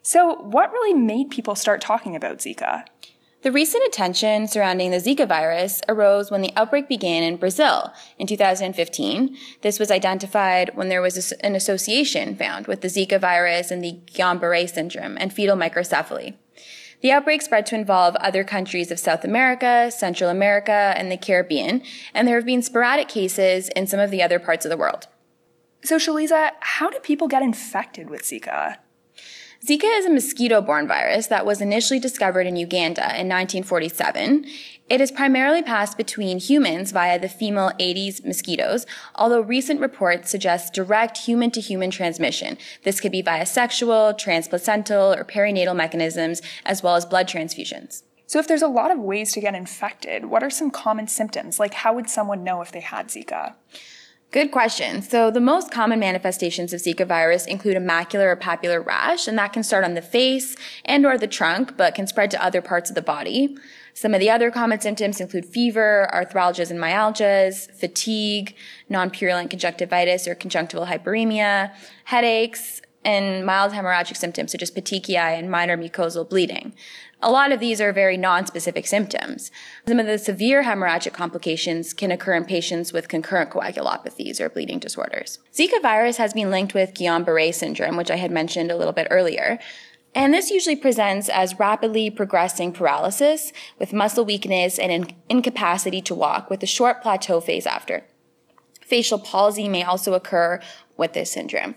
So, 0.04 0.36
what 0.44 0.72
really 0.72 0.94
made 0.94 1.32
people 1.32 1.56
start 1.56 1.82
talking 1.82 2.16
about 2.16 2.38
Zika? 2.38 2.84
The 3.42 3.54
recent 3.54 3.88
attention 3.88 4.50
surrounding 4.50 4.92
the 4.92 4.98
Zika 4.98 5.26
virus 5.26 5.82
arose 5.88 6.30
when 6.30 6.42
the 6.42 6.52
outbreak 6.58 6.90
began 6.90 7.24
in 7.24 7.38
Brazil 7.38 7.94
in 8.18 8.28
2015. 8.28 9.38
This 9.62 9.80
was 9.80 9.90
identified 9.90 10.72
when 10.76 10.90
there 10.90 11.02
was 11.02 11.32
an 11.32 11.56
association 11.56 12.36
found 12.36 12.68
with 12.68 12.82
the 12.82 12.90
Zika 12.90 13.18
virus 13.18 13.72
and 13.72 13.82
the 13.82 13.98
Guillain-Barré 14.08 14.70
syndrome 14.70 15.18
and 15.18 15.32
fetal 15.32 15.56
microcephaly. 15.56 16.36
The 17.02 17.14
outbreak 17.14 17.42
spread 17.42 17.66
to 17.68 17.76
involve 17.76 18.18
other 18.18 18.44
countries 18.44 18.92
of 18.92 19.00
South 19.00 19.24
America, 19.24 19.90
Central 19.90 20.30
America, 20.30 20.94
and 20.98 21.10
the 21.10 21.16
Caribbean, 21.16 21.82
and 22.14 22.28
there 22.28 22.36
have 22.36 22.46
been 22.46 22.62
sporadic 22.62 23.08
cases 23.08 23.70
in 23.70 23.88
some 23.88 24.02
of 24.02 24.12
the 24.12 24.22
other 24.22 24.40
parts 24.40 24.66
of 24.66 24.70
the 24.70 24.76
world. 24.76 25.08
So, 25.82 25.96
Sheliza, 25.96 26.52
how 26.60 26.90
do 26.90 27.00
people 27.00 27.30
get 27.30 27.42
infected 27.42 28.10
with 28.10 28.24
Zika? 28.24 28.80
Zika 29.66 30.00
is 30.00 30.06
a 30.06 30.10
mosquito 30.10 30.62
borne 30.62 30.88
virus 30.88 31.28
that 31.28 31.46
was 31.46 31.60
initially 31.60 32.00
discovered 32.00 32.48
in 32.48 32.56
Uganda 32.56 33.02
in 33.02 33.28
1947. 33.28 34.46
It 34.90 35.02
is 35.02 35.12
primarily 35.12 35.62
passed 35.62 35.98
between 35.98 36.40
humans 36.40 36.94
via 36.94 37.20
the 37.20 37.28
female 37.28 37.74
Aedes 37.78 38.24
mosquitoes, 38.24 38.86
although 39.16 39.42
recent 39.42 39.82
reports 39.82 40.32
suggest 40.32 40.74
direct 40.74 41.18
human 41.18 41.52
to 41.52 41.60
human 41.60 41.92
transmission. 41.92 42.58
This 42.84 43.02
could 43.02 43.12
be 43.12 43.22
via 43.22 43.46
sexual, 43.46 44.14
transplacental, 44.14 45.16
or 45.16 45.26
perinatal 45.26 45.76
mechanisms, 45.76 46.42
as 46.66 46.82
well 46.82 46.96
as 46.96 47.06
blood 47.06 47.28
transfusions. 47.28 48.04
So, 48.28 48.40
if 48.40 48.48
there's 48.48 48.62
a 48.62 48.68
lot 48.68 48.92
of 48.92 49.00
ways 49.00 49.34
to 49.34 49.42
get 49.42 49.56
infected, 49.56 50.26
what 50.26 50.42
are 50.42 50.50
some 50.50 50.72
common 50.72 51.08
symptoms? 51.08 51.60
Like, 51.60 51.74
how 51.74 51.94
would 51.94 52.10
someone 52.10 52.44
know 52.46 52.62
if 52.62 52.72
they 52.72 52.80
had 52.80 53.10
Zika? 53.10 53.56
Good 54.32 54.52
question. 54.52 55.02
So 55.02 55.32
the 55.32 55.40
most 55.40 55.72
common 55.72 56.00
manifestations 56.00 56.72
of 56.72 56.82
Zika 56.82 57.08
virus 57.08 57.48
include 57.48 57.78
a 57.78 57.80
macular 57.80 58.26
or 58.26 58.36
papular 58.36 58.80
rash, 58.80 59.28
and 59.28 59.36
that 59.40 59.54
can 59.54 59.64
start 59.64 59.84
on 59.84 59.96
the 59.96 60.04
face 60.04 60.56
and 60.86 61.04
or 61.04 61.18
the 61.18 61.26
trunk, 61.26 61.76
but 61.78 61.96
can 61.96 62.06
spread 62.06 62.30
to 62.32 62.44
other 62.44 62.62
parts 62.62 62.92
of 62.92 62.96
the 62.96 63.02
body. 63.02 63.58
Some 63.96 64.14
of 64.14 64.20
the 64.20 64.30
other 64.30 64.52
common 64.52 64.82
symptoms 64.82 65.20
include 65.20 65.48
fever, 65.48 66.08
arthralgias 66.14 66.70
and 66.70 66.80
myalgias, 66.80 67.72
fatigue, 67.72 68.56
non-purulent 68.88 69.50
conjunctivitis 69.50 70.28
or 70.28 70.36
conjunctival 70.36 70.86
hyperemia, 70.86 71.74
headaches, 72.04 72.84
and 73.04 73.46
mild 73.46 73.74
hemorrhagic 73.74 74.16
symptoms 74.16 74.52
such 74.52 74.62
as 74.62 74.70
petechiae 74.70 75.40
and 75.40 75.50
minor 75.50 75.76
mucosal 75.76 76.30
bleeding. 76.30 76.74
A 77.22 77.30
lot 77.30 77.52
of 77.52 77.60
these 77.60 77.82
are 77.82 77.92
very 77.92 78.16
non-specific 78.16 78.88
symptoms. 78.88 79.52
Some 79.88 80.00
of 80.00 80.06
the 80.06 80.18
severe 80.18 80.64
hemorrhagic 80.64 81.12
complications 81.12 81.94
can 81.94 82.12
occur 82.12 82.34
in 82.36 82.46
patients 82.46 82.94
with 82.94 83.10
concurrent 83.10 83.50
coagulopathies 83.50 84.40
or 84.40 84.50
bleeding 84.50 84.80
disorders. 84.80 85.40
Zika 85.54 85.82
virus 85.82 86.16
has 86.16 86.34
been 86.34 86.50
linked 86.50 86.74
with 86.74 86.94
Guillain-Barré 86.94 87.54
syndrome, 87.54 87.98
which 87.98 88.10
I 88.10 88.16
had 88.16 88.32
mentioned 88.32 88.72
a 88.72 88.78
little 88.78 88.94
bit 88.94 89.08
earlier. 89.12 89.60
And 90.16 90.34
this 90.34 90.50
usually 90.50 90.78
presents 90.78 91.28
as 91.28 91.60
rapidly 91.60 92.10
progressing 92.10 92.72
paralysis 92.72 93.52
with 93.78 93.92
muscle 93.92 94.24
weakness 94.24 94.80
and 94.80 94.92
in- 94.92 95.16
incapacity 95.28 96.02
to 96.04 96.16
walk 96.16 96.50
with 96.50 96.64
a 96.64 96.68
short 96.68 97.02
plateau 97.02 97.42
phase 97.42 97.68
after. 97.68 98.06
Facial 98.82 99.20
palsy 99.20 99.68
may 99.68 99.84
also 99.84 100.14
occur 100.14 100.62
with 100.98 101.14
this 101.14 101.32
syndrome. 101.32 101.76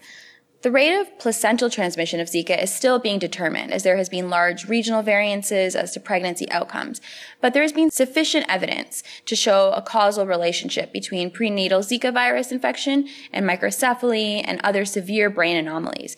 The 0.63 0.71
rate 0.71 0.97
of 0.97 1.19
placental 1.19 1.71
transmission 1.71 2.21
of 2.21 2.29
Zika 2.29 2.63
is 2.63 2.73
still 2.73 3.01
being 3.01 3.19
determined 3.19 3.73
as 3.73 3.83
there 3.83 3.97
has 3.97 4.09
been 4.09 4.31
large 4.31 4.69
regional 4.69 5.03
variances 5.03 5.75
as 5.75 5.91
to 5.93 5.99
pregnancy 5.99 6.49
outcomes, 6.53 7.01
but 7.41 7.53
there 7.53 7.63
has 7.63 7.73
been 7.73 7.91
sufficient 7.91 8.47
evidence 8.49 9.03
to 9.27 9.35
show 9.35 9.73
a 9.73 9.83
causal 9.83 10.25
relationship 10.25 10.93
between 10.93 11.33
prenatal 11.33 11.81
Zika 11.81 12.15
virus 12.15 12.53
infection 12.53 13.09
and 13.33 13.45
microcephaly 13.45 14.41
and 14.45 14.61
other 14.63 14.85
severe 14.85 15.31
brain 15.31 15.57
anomalies. 15.57 16.15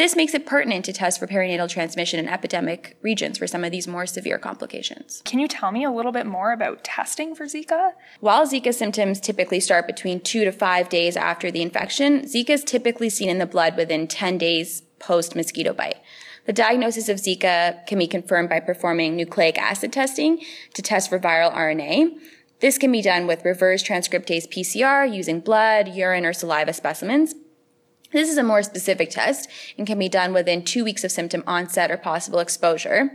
This 0.00 0.16
makes 0.16 0.32
it 0.32 0.46
pertinent 0.46 0.86
to 0.86 0.94
test 0.94 1.20
for 1.20 1.26
perinatal 1.26 1.68
transmission 1.68 2.18
in 2.18 2.26
epidemic 2.26 2.96
regions 3.02 3.36
for 3.36 3.46
some 3.46 3.64
of 3.64 3.70
these 3.70 3.86
more 3.86 4.06
severe 4.06 4.38
complications. 4.38 5.20
Can 5.26 5.38
you 5.40 5.46
tell 5.46 5.72
me 5.72 5.84
a 5.84 5.90
little 5.90 6.10
bit 6.10 6.24
more 6.24 6.52
about 6.52 6.82
testing 6.82 7.34
for 7.34 7.44
Zika? 7.44 7.92
While 8.20 8.46
Zika 8.46 8.72
symptoms 8.72 9.20
typically 9.20 9.60
start 9.60 9.86
between 9.86 10.20
two 10.20 10.46
to 10.46 10.52
five 10.52 10.88
days 10.88 11.18
after 11.18 11.50
the 11.50 11.60
infection, 11.60 12.22
Zika 12.22 12.48
is 12.48 12.64
typically 12.64 13.10
seen 13.10 13.28
in 13.28 13.36
the 13.36 13.44
blood 13.44 13.76
within 13.76 14.08
10 14.08 14.38
days 14.38 14.80
post 15.00 15.36
mosquito 15.36 15.74
bite. 15.74 15.98
The 16.46 16.54
diagnosis 16.54 17.10
of 17.10 17.18
Zika 17.18 17.86
can 17.86 17.98
be 17.98 18.06
confirmed 18.06 18.48
by 18.48 18.60
performing 18.60 19.16
nucleic 19.16 19.58
acid 19.58 19.92
testing 19.92 20.42
to 20.72 20.80
test 20.80 21.10
for 21.10 21.18
viral 21.18 21.54
RNA. 21.54 22.18
This 22.60 22.78
can 22.78 22.90
be 22.90 23.02
done 23.02 23.26
with 23.26 23.44
reverse 23.44 23.82
transcriptase 23.82 24.48
PCR 24.48 25.14
using 25.14 25.40
blood, 25.40 25.88
urine, 25.88 26.24
or 26.24 26.32
saliva 26.32 26.72
specimens. 26.72 27.34
This 28.12 28.28
is 28.28 28.38
a 28.38 28.42
more 28.42 28.62
specific 28.62 29.10
test 29.10 29.48
and 29.78 29.86
can 29.86 29.98
be 29.98 30.08
done 30.08 30.32
within 30.32 30.64
two 30.64 30.84
weeks 30.84 31.04
of 31.04 31.12
symptom 31.12 31.44
onset 31.46 31.90
or 31.90 31.96
possible 31.96 32.40
exposure. 32.40 33.10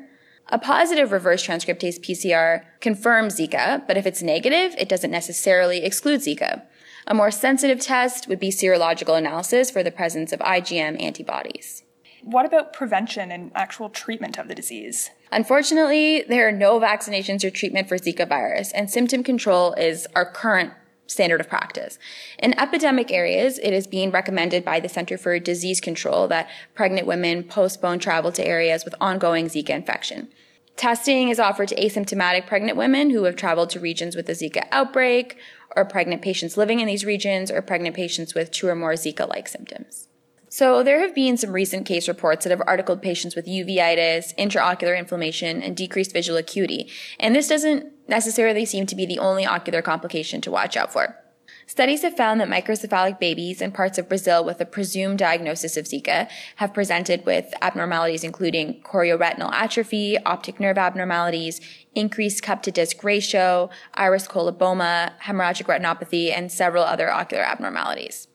A 0.49 0.59
positive 0.59 1.11
reverse 1.11 1.45
transcriptase 1.45 1.99
PCR 1.99 2.63
confirms 2.79 3.37
Zika, 3.39 3.85
but 3.87 3.97
if 3.97 4.05
it's 4.05 4.21
negative, 4.21 4.75
it 4.77 4.87
doesn't 4.87 5.11
necessarily 5.11 5.83
exclude 5.83 6.21
Zika. 6.21 6.61
A 7.07 7.13
more 7.13 7.31
sensitive 7.31 7.79
test 7.79 8.27
would 8.27 8.39
be 8.39 8.49
serological 8.49 9.17
analysis 9.17 9.69
for 9.69 9.83
the 9.83 9.91
presence 9.91 10.31
of 10.31 10.39
IgM 10.39 11.01
antibodies. 11.01 11.83
What 12.23 12.45
about 12.45 12.73
prevention 12.73 13.31
and 13.31 13.51
actual 13.53 13.89
treatment 13.89 14.37
of 14.37 14.47
the 14.47 14.55
disease? 14.55 15.11
Unfortunately, 15.31 16.23
there 16.27 16.47
are 16.47 16.51
no 16.51 16.79
vaccinations 16.79 17.43
or 17.43 17.51
treatment 17.51 17.87
for 17.87 17.97
Zika 17.97 18.27
virus, 18.27 18.71
and 18.71 18.89
symptom 18.89 19.23
control 19.23 19.73
is 19.73 20.07
our 20.15 20.25
current 20.25 20.73
standard 21.07 21.39
of 21.39 21.49
practice. 21.49 21.99
In 22.39 22.59
epidemic 22.59 23.11
areas, 23.11 23.59
it 23.59 23.71
is 23.71 23.87
being 23.87 24.11
recommended 24.11 24.65
by 24.65 24.79
the 24.79 24.89
Center 24.89 25.17
for 25.17 25.37
Disease 25.39 25.79
Control 25.79 26.27
that 26.29 26.49
pregnant 26.73 27.07
women 27.07 27.43
postpone 27.43 27.99
travel 27.99 28.31
to 28.31 28.45
areas 28.45 28.83
with 28.83 28.95
ongoing 28.99 29.45
Zika 29.45 29.69
infection. 29.69 30.29
Testing 30.75 31.29
is 31.29 31.39
offered 31.39 31.69
to 31.69 31.75
asymptomatic 31.75 32.47
pregnant 32.47 32.77
women 32.77 33.09
who 33.09 33.23
have 33.23 33.37
traveled 33.37 33.69
to 33.69 33.79
regions 33.79 34.15
with 34.15 34.27
a 34.27 34.33
Zika 34.33 34.67
outbreak, 34.71 35.37
or 35.75 35.85
pregnant 35.85 36.21
patients 36.21 36.57
living 36.57 36.79
in 36.79 36.87
these 36.87 37.05
regions, 37.05 37.49
or 37.49 37.61
pregnant 37.61 37.95
patients 37.95 38.35
with 38.35 38.51
two 38.51 38.67
or 38.67 38.75
more 38.75 38.93
Zika 38.93 39.27
like 39.27 39.47
symptoms. 39.47 40.07
So, 40.49 40.83
there 40.83 41.01
have 41.01 41.15
been 41.15 41.37
some 41.37 41.51
recent 41.51 41.85
case 41.85 42.07
reports 42.07 42.43
that 42.43 42.51
have 42.51 42.61
articled 42.65 43.01
patients 43.01 43.35
with 43.35 43.45
uveitis, 43.45 44.33
intraocular 44.37 44.97
inflammation, 44.97 45.61
and 45.61 45.75
decreased 45.75 46.13
visual 46.13 46.37
acuity. 46.37 46.89
And 47.19 47.35
this 47.35 47.49
doesn't 47.49 47.91
necessarily 48.07 48.65
seem 48.65 48.85
to 48.85 48.95
be 48.95 49.05
the 49.05 49.19
only 49.19 49.45
ocular 49.45 49.81
complication 49.81 50.41
to 50.41 50.51
watch 50.51 50.77
out 50.77 50.91
for. 50.91 51.17
Studies 51.67 52.03
have 52.03 52.15
found 52.15 52.39
that 52.39 52.47
microcephalic 52.47 53.19
babies 53.19 53.59
in 53.59 53.71
parts 53.71 53.97
of 53.97 54.07
Brazil 54.07 54.45
with 54.45 54.61
a 54.61 54.65
presumed 54.65 55.17
diagnosis 55.17 55.77
of 55.77 55.85
Zika 55.85 56.29
have 56.57 56.75
presented 56.75 57.25
with 57.25 57.53
abnormalities 57.59 58.23
including 58.23 58.81
chorioretinal 58.83 59.51
atrophy, 59.51 60.17
optic 60.25 60.59
nerve 60.59 60.77
abnormalities, 60.77 61.59
increased 61.95 62.43
cup 62.43 62.61
to 62.63 62.71
disc 62.71 63.03
ratio, 63.03 63.69
iris 63.95 64.27
coloboma, 64.27 65.13
hemorrhagic 65.23 65.65
retinopathy, 65.65 66.31
and 66.31 66.51
several 66.51 66.83
other 66.83 67.11
ocular 67.11 67.43
abnormalities. 67.43 68.27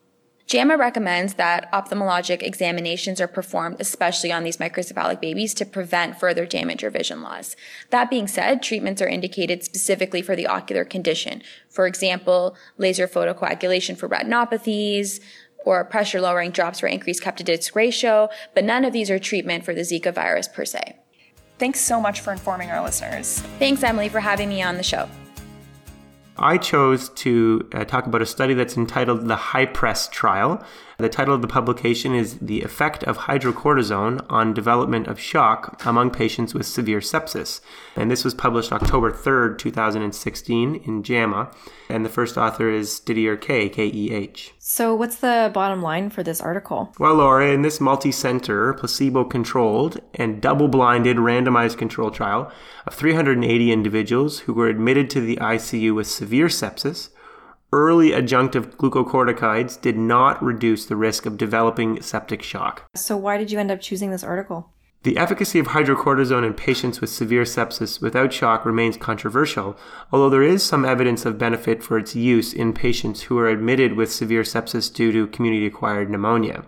JAMA 0.50 0.76
recommends 0.76 1.34
that 1.34 1.70
ophthalmologic 1.70 2.42
examinations 2.42 3.20
are 3.20 3.28
performed, 3.28 3.76
especially 3.78 4.32
on 4.32 4.42
these 4.42 4.56
microcephalic 4.56 5.20
babies, 5.20 5.54
to 5.54 5.64
prevent 5.64 6.18
further 6.18 6.44
damage 6.44 6.82
or 6.82 6.90
vision 6.90 7.22
loss. 7.22 7.54
That 7.90 8.10
being 8.10 8.26
said, 8.26 8.60
treatments 8.60 9.00
are 9.00 9.06
indicated 9.06 9.62
specifically 9.62 10.22
for 10.22 10.34
the 10.34 10.48
ocular 10.48 10.84
condition. 10.84 11.44
For 11.68 11.86
example, 11.86 12.56
laser 12.78 13.06
photocoagulation 13.06 13.96
for 13.96 14.08
retinopathies, 14.08 15.20
or 15.64 15.84
pressure 15.84 16.20
lowering 16.20 16.50
drops 16.50 16.80
for 16.80 16.88
increased 16.88 17.22
cup 17.22 17.36
to 17.36 17.44
disc 17.44 17.76
ratio, 17.76 18.28
but 18.52 18.64
none 18.64 18.84
of 18.84 18.92
these 18.92 19.08
are 19.08 19.20
treatment 19.20 19.64
for 19.64 19.72
the 19.72 19.82
Zika 19.82 20.12
virus 20.12 20.48
per 20.48 20.64
se. 20.64 20.96
Thanks 21.60 21.78
so 21.78 22.00
much 22.00 22.22
for 22.22 22.32
informing 22.32 22.72
our 22.72 22.82
listeners. 22.82 23.38
Thanks, 23.60 23.84
Emily, 23.84 24.08
for 24.08 24.18
having 24.18 24.48
me 24.48 24.62
on 24.62 24.76
the 24.76 24.82
show. 24.82 25.08
I 26.40 26.56
chose 26.56 27.10
to 27.10 27.68
uh, 27.72 27.84
talk 27.84 28.06
about 28.06 28.22
a 28.22 28.26
study 28.26 28.54
that's 28.54 28.76
entitled 28.76 29.28
the 29.28 29.36
HYPRESS 29.36 30.10
trial. 30.10 30.64
The 31.00 31.08
title 31.08 31.34
of 31.34 31.40
the 31.40 31.48
publication 31.48 32.14
is 32.14 32.36
The 32.40 32.60
Effect 32.60 33.04
of 33.04 33.16
Hydrocortisone 33.16 34.26
on 34.28 34.52
Development 34.52 35.06
of 35.06 35.18
Shock 35.18 35.82
Among 35.86 36.10
Patients 36.10 36.52
with 36.52 36.66
Severe 36.66 36.98
Sepsis. 37.00 37.62
And 37.96 38.10
this 38.10 38.22
was 38.22 38.34
published 38.34 38.70
October 38.70 39.10
3rd, 39.10 39.56
2016 39.56 40.74
in 40.74 41.02
JAMA. 41.02 41.50
And 41.88 42.04
the 42.04 42.10
first 42.10 42.36
author 42.36 42.68
is 42.68 43.00
Didier 43.00 43.38
Keh, 43.38 43.70
K 43.70 43.86
E 43.86 44.12
H. 44.12 44.52
So, 44.58 44.94
what's 44.94 45.16
the 45.16 45.50
bottom 45.54 45.80
line 45.80 46.10
for 46.10 46.22
this 46.22 46.42
article? 46.42 46.92
Well, 46.98 47.14
Laura, 47.14 47.50
in 47.50 47.62
this 47.62 47.80
multi 47.80 48.12
center, 48.12 48.74
placebo 48.74 49.24
controlled, 49.24 50.02
and 50.12 50.42
double 50.42 50.68
blinded 50.68 51.16
randomized 51.16 51.78
control 51.78 52.10
trial 52.10 52.52
of 52.86 52.92
380 52.92 53.72
individuals 53.72 54.40
who 54.40 54.52
were 54.52 54.68
admitted 54.68 55.08
to 55.10 55.22
the 55.22 55.36
ICU 55.36 55.94
with 55.94 56.08
severe 56.08 56.48
sepsis, 56.48 57.08
early 57.72 58.10
adjunctive 58.10 58.76
glucocorticoids 58.76 59.80
did 59.80 59.96
not 59.96 60.42
reduce 60.42 60.86
the 60.86 60.96
risk 60.96 61.26
of 61.26 61.36
developing 61.36 62.00
septic 62.02 62.42
shock. 62.42 62.84
So, 62.94 63.16
why 63.16 63.38
did 63.38 63.50
you 63.50 63.58
end 63.58 63.70
up 63.70 63.80
choosing 63.80 64.10
this 64.10 64.24
article? 64.24 64.72
The 65.02 65.16
efficacy 65.16 65.58
of 65.58 65.68
hydrocortisone 65.68 66.46
in 66.46 66.52
patients 66.52 67.00
with 67.00 67.08
severe 67.08 67.44
sepsis 67.44 68.02
without 68.02 68.34
shock 68.34 68.66
remains 68.66 68.98
controversial, 68.98 69.78
although 70.12 70.28
there 70.28 70.42
is 70.42 70.62
some 70.62 70.84
evidence 70.84 71.24
of 71.24 71.38
benefit 71.38 71.82
for 71.82 71.96
its 71.96 72.14
use 72.14 72.52
in 72.52 72.74
patients 72.74 73.22
who 73.22 73.38
are 73.38 73.48
admitted 73.48 73.94
with 73.94 74.12
severe 74.12 74.42
sepsis 74.42 74.92
due 74.92 75.10
to 75.10 75.26
community 75.28 75.64
acquired 75.64 76.10
pneumonia. 76.10 76.66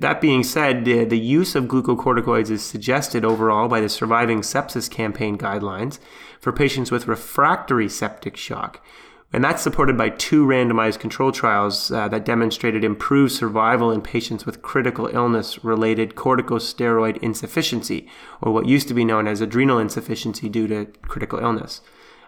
That 0.00 0.20
being 0.20 0.42
said, 0.42 0.84
the, 0.84 1.04
the 1.04 1.18
use 1.18 1.54
of 1.54 1.64
glucocorticoids 1.64 2.50
is 2.50 2.62
suggested 2.62 3.24
overall 3.24 3.68
by 3.68 3.80
the 3.80 3.88
Surviving 3.88 4.40
Sepsis 4.40 4.90
Campaign 4.90 5.38
guidelines 5.38 5.98
for 6.40 6.52
patients 6.52 6.90
with 6.90 7.06
refractory 7.06 7.88
septic 7.88 8.36
shock. 8.36 8.84
And 9.32 9.42
that's 9.42 9.62
supported 9.62 9.96
by 9.96 10.10
two 10.10 10.44
randomized 10.44 10.98
control 10.98 11.32
trials 11.32 11.90
uh, 11.90 12.06
that 12.08 12.26
demonstrated 12.26 12.84
improved 12.84 13.32
survival 13.32 13.90
in 13.90 14.02
patients 14.02 14.44
with 14.44 14.60
critical 14.60 15.06
illness 15.06 15.64
related 15.64 16.14
corticosteroid 16.14 17.16
insufficiency, 17.22 18.06
or 18.42 18.52
what 18.52 18.66
used 18.66 18.88
to 18.88 18.94
be 18.94 19.06
known 19.06 19.26
as 19.26 19.40
adrenal 19.40 19.78
insufficiency 19.78 20.50
due 20.50 20.68
to 20.68 20.86
critical 21.08 21.38
illness. 21.38 21.80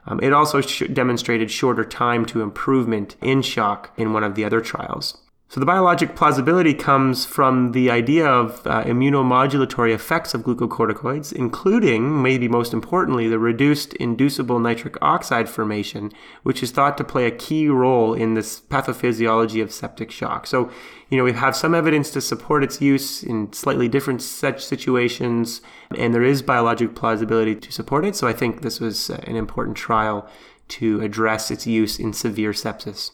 Um, 0.07 0.19
it 0.23 0.33
also 0.33 0.63
sh- 0.63 0.85
demonstrated 0.93 1.51
shorter 1.51 1.85
time 1.85 2.25
to 2.27 2.43
improvement 2.43 3.17
in 3.21 3.43
shock 3.43 3.93
in 3.99 4.13
one 4.15 4.25
of 4.25 4.35
the 4.35 4.45
other 4.45 4.61
trials. 4.63 5.19
So 5.55 5.61
the 5.61 5.67
biologic 5.67 6.17
plausibility 6.17 6.75
comes 6.75 7.25
from 7.25 7.71
the 7.71 7.89
idea 7.89 8.27
of 8.27 8.67
uh, 8.67 8.83
immunomodulatory 8.83 9.95
effects 9.95 10.35
of 10.35 10.43
glucocorticoids, 10.43 11.33
including, 11.33 12.21
maybe 12.21 12.49
most 12.49 12.73
importantly, 12.73 13.29
the 13.29 13.39
reduced 13.39 13.95
inducible 13.95 14.59
nitric 14.59 14.97
oxide 15.01 15.49
formation, 15.49 16.11
which 16.43 16.61
is 16.61 16.73
thought 16.73 16.99
to 16.99 17.05
play 17.05 17.27
a 17.27 17.31
key 17.31 17.69
role 17.69 18.15
in 18.15 18.35
this 18.35 18.63
pathophysiology 18.63 19.63
of 19.63 19.71
septic 19.71 20.11
shock. 20.11 20.49
So, 20.49 20.73
you 21.09 21.17
know, 21.17 21.23
we 21.23 21.35
have 21.35 21.55
some 21.55 21.73
evidence 21.73 22.11
to 22.11 22.21
support 22.21 22.65
its 22.65 22.81
use 22.81 23.23
in 23.23 23.53
slightly 23.53 23.87
different 23.87 24.23
such 24.23 24.65
situations, 24.65 25.61
and 25.97 26.13
there 26.13 26.25
is 26.25 26.43
biologic 26.43 26.97
plausibility 26.97 27.55
to 27.55 27.71
support 27.71 28.05
it. 28.05 28.17
So 28.17 28.27
I 28.27 28.33
think 28.33 28.63
this 28.63 28.81
was 28.81 29.09
uh, 29.09 29.23
an 29.25 29.37
important 29.37 29.77
trial 29.77 30.29
to 30.71 31.01
address 31.01 31.53
its 31.53 31.65
use 31.65 32.01
in 32.01 32.13
severe 32.13 32.51
sepsis. 32.51 33.13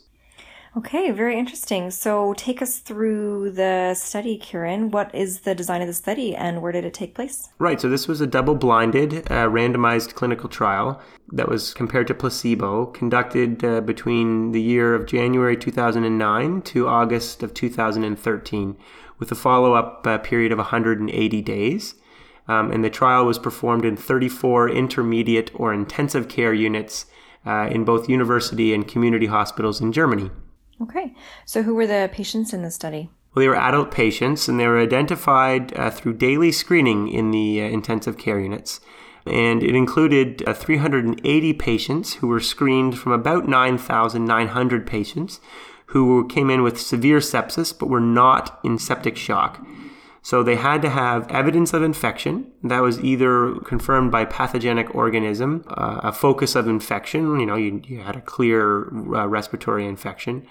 Okay, 0.76 1.10
very 1.10 1.36
interesting. 1.36 1.90
So 1.90 2.32
take 2.34 2.62
us 2.62 2.78
through 2.78 3.50
the 3.50 3.94
study, 3.94 4.38
Kieran. 4.38 4.92
What 4.92 5.12
is 5.12 5.40
the 5.40 5.52
design 5.52 5.80
of 5.80 5.88
the 5.88 5.94
study 5.94 6.36
and 6.36 6.62
where 6.62 6.70
did 6.70 6.84
it 6.84 6.94
take 6.94 7.16
place? 7.16 7.48
Right, 7.58 7.80
so 7.80 7.88
this 7.88 8.06
was 8.06 8.20
a 8.20 8.26
double 8.26 8.54
blinded, 8.54 9.14
uh, 9.32 9.48
randomized 9.48 10.14
clinical 10.14 10.48
trial 10.48 11.00
that 11.32 11.48
was 11.48 11.74
compared 11.74 12.06
to 12.06 12.14
placebo, 12.14 12.86
conducted 12.86 13.64
uh, 13.64 13.80
between 13.80 14.52
the 14.52 14.62
year 14.62 14.94
of 14.94 15.06
January 15.06 15.56
2009 15.56 16.62
to 16.62 16.86
August 16.86 17.42
of 17.42 17.52
2013, 17.52 18.76
with 19.18 19.32
a 19.32 19.34
follow 19.34 19.74
up 19.74 20.06
uh, 20.06 20.18
period 20.18 20.52
of 20.52 20.58
180 20.58 21.42
days. 21.42 21.96
Um, 22.46 22.70
and 22.70 22.84
the 22.84 22.90
trial 22.90 23.26
was 23.26 23.40
performed 23.40 23.84
in 23.84 23.96
34 23.96 24.70
intermediate 24.70 25.50
or 25.54 25.74
intensive 25.74 26.28
care 26.28 26.54
units 26.54 27.06
uh, 27.44 27.68
in 27.70 27.84
both 27.84 28.08
university 28.08 28.72
and 28.72 28.86
community 28.86 29.26
hospitals 29.26 29.80
in 29.80 29.92
Germany. 29.92 30.30
Okay. 30.82 31.14
So, 31.44 31.62
who 31.62 31.74
were 31.74 31.86
the 31.86 32.08
patients 32.12 32.52
in 32.52 32.62
the 32.62 32.70
study? 32.70 33.10
Well, 33.34 33.42
they 33.42 33.48
were 33.48 33.56
adult 33.56 33.90
patients 33.90 34.48
and 34.48 34.58
they 34.58 34.66
were 34.66 34.80
identified 34.80 35.76
uh, 35.76 35.90
through 35.90 36.14
daily 36.14 36.50
screening 36.50 37.08
in 37.08 37.30
the 37.30 37.62
uh, 37.62 37.64
intensive 37.64 38.18
care 38.18 38.40
units. 38.40 38.80
And 39.26 39.62
it 39.62 39.76
included 39.76 40.42
uh, 40.48 40.54
380 40.54 41.52
patients 41.54 42.14
who 42.14 42.26
were 42.26 42.40
screened 42.40 42.98
from 42.98 43.12
about 43.12 43.46
9,900 43.46 44.86
patients 44.86 45.40
who 45.86 46.26
came 46.28 46.50
in 46.50 46.62
with 46.62 46.80
severe 46.80 47.18
sepsis 47.18 47.76
but 47.76 47.88
were 47.88 48.00
not 48.00 48.58
in 48.64 48.78
septic 48.78 49.16
shock. 49.16 49.64
So 50.22 50.42
they 50.42 50.56
had 50.56 50.82
to 50.82 50.90
have 50.90 51.30
evidence 51.30 51.72
of 51.72 51.82
infection 51.82 52.50
that 52.62 52.80
was 52.80 53.00
either 53.00 53.54
confirmed 53.64 54.12
by 54.12 54.26
pathogenic 54.26 54.94
organism, 54.94 55.64
uh, 55.68 56.00
a 56.02 56.12
focus 56.12 56.54
of 56.54 56.68
infection, 56.68 57.40
you 57.40 57.46
know, 57.46 57.56
you, 57.56 57.80
you 57.86 58.00
had 58.00 58.16
a 58.16 58.20
clear 58.20 58.88
uh, 59.14 59.26
respiratory 59.26 59.86
infection, 59.86 60.46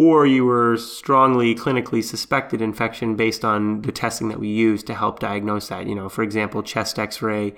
or 0.00 0.24
you 0.24 0.46
were 0.46 0.78
strongly 0.78 1.54
clinically 1.54 2.02
suspected 2.02 2.62
infection 2.62 3.16
based 3.16 3.44
on 3.44 3.82
the 3.82 3.92
testing 3.92 4.28
that 4.28 4.40
we 4.40 4.48
use 4.48 4.82
to 4.82 4.94
help 4.94 5.18
diagnose 5.18 5.68
that. 5.68 5.86
You 5.86 5.94
know, 5.94 6.08
for 6.08 6.22
example, 6.22 6.62
chest 6.62 6.98
X-ray 6.98 7.52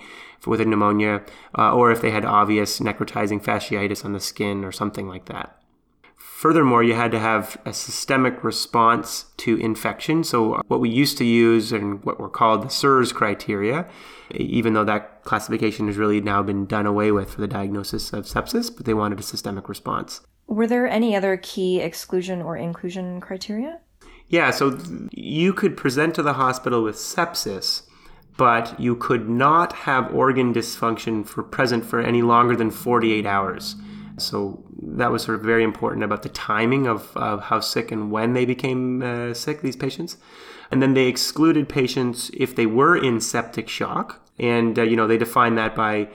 with 0.45 0.61
a 0.61 0.65
pneumonia, 0.65 1.23
uh, 1.57 1.73
or 1.73 1.93
if 1.93 2.01
they 2.01 2.11
had 2.11 2.25
obvious 2.25 2.81
necrotizing 2.81 3.41
fasciitis 3.41 4.05
on 4.05 4.13
the 4.13 4.19
skin 4.19 4.65
or 4.65 4.73
something 4.73 5.07
like 5.07 5.27
that. 5.27 5.57
Furthermore, 6.17 6.83
you 6.83 6.95
had 6.95 7.13
to 7.13 7.21
have 7.21 7.59
a 7.65 7.73
systemic 7.73 8.43
response 8.43 9.27
to 9.37 9.57
infection. 9.59 10.25
So, 10.25 10.61
what 10.67 10.81
we 10.81 10.91
used 10.91 11.19
to 11.19 11.25
use 11.25 11.71
and 11.71 12.03
what 12.03 12.19
were 12.19 12.29
called 12.29 12.65
the 12.65 12.71
SIRS 12.71 13.13
criteria, 13.13 13.87
even 14.33 14.73
though 14.73 14.83
that 14.83 15.23
classification 15.23 15.87
has 15.87 15.97
really 15.97 16.21
now 16.21 16.43
been 16.43 16.67
done 16.67 16.87
away 16.87 17.13
with 17.13 17.35
for 17.35 17.41
the 17.41 17.47
diagnosis 17.47 18.13
of 18.13 18.25
sepsis, 18.25 18.77
but 18.77 18.85
they 18.85 18.95
wanted 18.95 19.21
a 19.21 19.23
systemic 19.23 19.69
response. 19.69 20.23
Were 20.53 20.67
there 20.67 20.87
any 20.87 21.17
other 21.17 21.39
key 21.39 21.81
exclusion 21.81 22.43
or 22.43 22.59
inclusion 22.59 23.23
criteria? 23.23 23.81
Yeah, 24.29 24.51
so 24.51 24.79
you 25.11 25.55
could 25.55 25.79
present 25.79 26.15
to 26.17 26.23
the 26.23 26.35
hospital 26.35 26.83
with 26.83 26.97
sepsis, 26.97 27.85
but 28.37 28.79
you 28.79 28.95
could 28.95 29.31
not 29.31 29.73
have 29.73 30.15
organ 30.15 30.53
dysfunction 30.53 31.27
for 31.27 31.43
present 31.43 31.87
for 31.87 32.01
any 32.01 32.21
longer 32.21 32.55
than 32.55 32.71
48 32.71 33.25
hours. 33.25 33.77
So 34.19 34.63
that 34.83 35.11
was 35.11 35.23
sort 35.23 35.39
of 35.39 35.43
very 35.43 35.65
important 35.65 36.05
about 36.05 36.23
the 36.23 36.29
timing 36.29 36.87
of, 36.87 37.17
of 37.17 37.45
how 37.45 37.61
sick 37.61 37.91
and 37.91 38.11
when 38.11 38.35
they 38.35 38.45
became 38.45 39.01
uh, 39.03 39.33
sick, 39.33 39.63
these 39.63 39.77
patients. 39.77 40.19
And 40.71 40.83
then 40.83 40.93
they 40.93 41.07
excluded 41.07 41.67
patients 41.67 42.31
if 42.35 42.55
they 42.55 42.67
were 42.67 42.95
in 42.95 43.23
septic 43.23 43.71
shock. 43.71 44.21
And, 44.39 44.79
uh, 44.79 44.83
you 44.83 44.97
know, 44.97 45.07
they 45.07 45.17
defined 45.17 45.57
that 45.57 45.75
by 45.75 46.11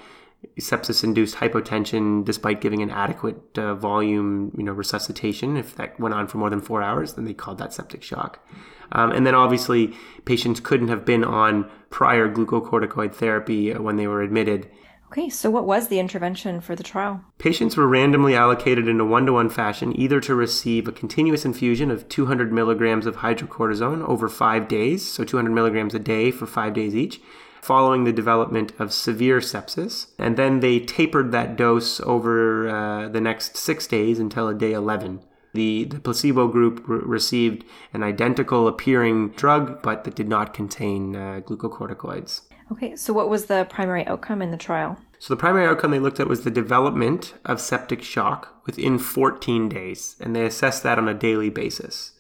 sepsis 0.60 1.04
induced 1.04 1.36
hypotension 1.36 2.26
despite 2.26 2.62
giving 2.62 2.82
an 2.82 2.90
adequate 2.90 3.58
uh, 3.58 3.76
volume, 3.76 4.52
you 4.58 4.64
know, 4.64 4.72
resuscitation. 4.72 5.58
If 5.58 5.76
that 5.76 6.00
went 6.00 6.16
on 6.16 6.28
for 6.28 6.38
more 6.38 6.50
than 6.50 6.62
four 6.62 6.82
hours, 6.82 7.14
then 7.14 7.26
they 7.26 7.34
called 7.34 7.58
that 7.60 7.74
septic 7.74 8.04
shock. 8.04 8.46
Um, 8.92 9.12
and 9.12 9.26
then 9.26 9.36
obviously, 9.36 9.94
patients 10.26 10.60
couldn't 10.60 10.88
have 10.88 11.06
been 11.06 11.24
on 11.24 11.70
prior 11.90 12.30
glucocorticoid 12.30 13.14
therapy 13.14 13.74
uh, 13.74 13.82
when 13.82 13.98
they 13.98 14.08
were 14.08 14.22
admitted. 14.22 14.70
Okay, 15.08 15.30
so 15.30 15.50
what 15.50 15.66
was 15.66 15.88
the 15.88 16.00
intervention 16.00 16.60
for 16.60 16.76
the 16.76 16.84
trial? 16.84 17.22
Patients 17.38 17.78
were 17.78 17.88
randomly 17.88 18.36
allocated 18.36 18.90
in 18.90 19.00
a 19.00 19.06
one 19.06 19.26
to 19.26 19.34
one 19.34 19.50
fashion 19.50 19.98
either 19.98 20.20
to 20.20 20.36
receive 20.36 20.86
a 20.86 20.92
continuous 20.92 21.46
infusion 21.46 21.90
of 21.90 22.10
200 22.10 22.52
milligrams 22.52 23.06
of 23.06 23.18
hydrocortisone 23.18 24.06
over 24.06 24.28
five 24.28 24.68
days, 24.68 25.10
so 25.10 25.24
200 25.24 25.52
milligrams 25.52 25.96
a 25.96 26.00
day 26.00 26.30
for 26.30 26.46
five 26.46 26.74
days 26.74 26.94
each, 26.94 27.22
following 27.62 28.04
the 28.04 28.14
development 28.14 28.72
of 28.80 28.94
severe 28.94 29.40
sepsis. 29.40 30.08
And 30.18 30.38
then 30.38 30.60
they 30.60 30.80
tapered 30.80 31.32
that 31.32 31.56
dose 31.56 32.00
over 32.02 32.70
uh, 32.70 33.10
the 33.10 33.22
next 33.22 33.58
six 33.58 33.88
days 33.88 34.20
until 34.20 34.48
a 34.48 34.54
day 34.54 34.74
11. 34.74 35.22
The, 35.54 35.86
the 35.86 36.00
placebo 36.00 36.48
group 36.48 36.84
re- 36.88 37.00
received 37.04 37.64
an 37.94 38.04
identical 38.04 38.68
appearing 38.68 39.30
drug, 39.32 39.82
but 39.82 40.04
that 40.04 40.16
did 40.16 40.28
not 40.28 40.54
contain 40.54 41.16
uh, 41.16 41.42
glucocorticoids. 41.44 42.42
Okay, 42.72 42.96
so 42.96 43.14
what 43.14 43.30
was 43.30 43.46
the 43.46 43.66
primary 43.70 44.06
outcome 44.08 44.42
in 44.42 44.52
the 44.52 44.58
trial? 44.58 44.98
So 45.20 45.34
the 45.34 45.40
primary 45.40 45.66
outcome 45.66 45.92
they 45.92 46.00
looked 46.00 46.20
at 46.20 46.28
was 46.28 46.44
the 46.44 46.52
development 46.52 47.34
of 47.46 47.62
septic 47.62 48.04
shock 48.04 48.62
within 48.66 49.00
14 49.00 49.70
days, 49.70 50.16
and 50.20 50.36
they 50.36 50.46
assessed 50.46 50.84
that 50.84 51.00
on 51.00 51.08
a 51.08 51.14
daily 51.14 51.50
basis. 51.50 52.12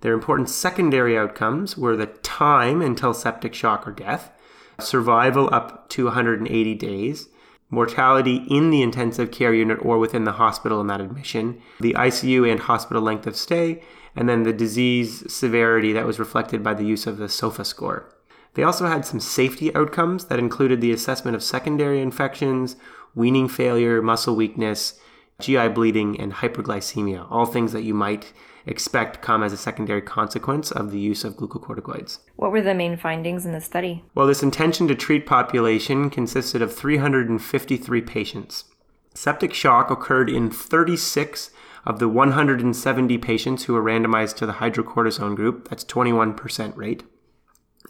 Their 0.00 0.12
important 0.12 0.48
secondary 0.48 1.16
outcomes 1.16 1.78
were 1.78 1.96
the 1.96 2.06
time 2.06 2.82
until 2.82 3.14
septic 3.14 3.54
shock 3.54 3.86
or 3.86 3.92
death, 3.92 4.32
survival 4.82 5.52
up 5.52 5.88
to 5.90 6.04
180 6.06 6.74
days, 6.74 7.28
mortality 7.70 8.44
in 8.50 8.70
the 8.70 8.82
intensive 8.82 9.30
care 9.30 9.54
unit 9.54 9.78
or 9.82 9.98
within 9.98 10.24
the 10.24 10.32
hospital 10.32 10.80
in 10.80 10.86
that 10.88 11.00
admission, 11.00 11.60
the 11.80 11.94
ICU 11.94 12.50
and 12.50 12.60
hospital 12.60 13.02
length 13.02 13.26
of 13.26 13.36
stay, 13.36 13.82
and 14.14 14.28
then 14.28 14.42
the 14.42 14.52
disease 14.52 15.24
severity 15.32 15.92
that 15.92 16.06
was 16.06 16.18
reflected 16.18 16.62
by 16.62 16.74
the 16.74 16.84
use 16.84 17.06
of 17.06 17.16
the 17.16 17.28
SOFA 17.28 17.64
score. 17.64 18.14
They 18.54 18.62
also 18.62 18.86
had 18.86 19.06
some 19.06 19.20
safety 19.20 19.74
outcomes 19.74 20.26
that 20.26 20.38
included 20.38 20.80
the 20.80 20.92
assessment 20.92 21.34
of 21.34 21.42
secondary 21.42 22.00
infections, 22.00 22.76
weaning 23.14 23.48
failure, 23.48 24.02
muscle 24.02 24.36
weakness, 24.36 25.00
GI 25.42 25.68
bleeding, 25.68 26.18
and 26.18 26.32
hyperglycemia, 26.32 27.26
all 27.30 27.46
things 27.46 27.72
that 27.72 27.82
you 27.82 27.94
might 27.94 28.32
expect 28.64 29.22
come 29.22 29.42
as 29.42 29.52
a 29.52 29.56
secondary 29.56 30.00
consequence 30.00 30.70
of 30.70 30.90
the 30.90 30.98
use 30.98 31.24
of 31.24 31.36
glucocorticoids. 31.36 32.18
What 32.36 32.52
were 32.52 32.62
the 32.62 32.74
main 32.74 32.96
findings 32.96 33.44
in 33.44 33.52
the 33.52 33.60
study? 33.60 34.04
Well, 34.14 34.26
this 34.26 34.42
intention 34.42 34.88
to 34.88 34.94
treat 34.94 35.26
population 35.26 36.10
consisted 36.10 36.62
of 36.62 36.74
353 36.74 38.00
patients. 38.02 38.64
Septic 39.14 39.52
shock 39.52 39.90
occurred 39.90 40.30
in 40.30 40.50
36 40.50 41.50
of 41.84 41.98
the 41.98 42.08
170 42.08 43.18
patients 43.18 43.64
who 43.64 43.72
were 43.72 43.82
randomized 43.82 44.36
to 44.36 44.46
the 44.46 44.54
hydrocortisone 44.54 45.34
group, 45.34 45.68
that's 45.68 45.84
21% 45.84 46.76
rate 46.76 47.02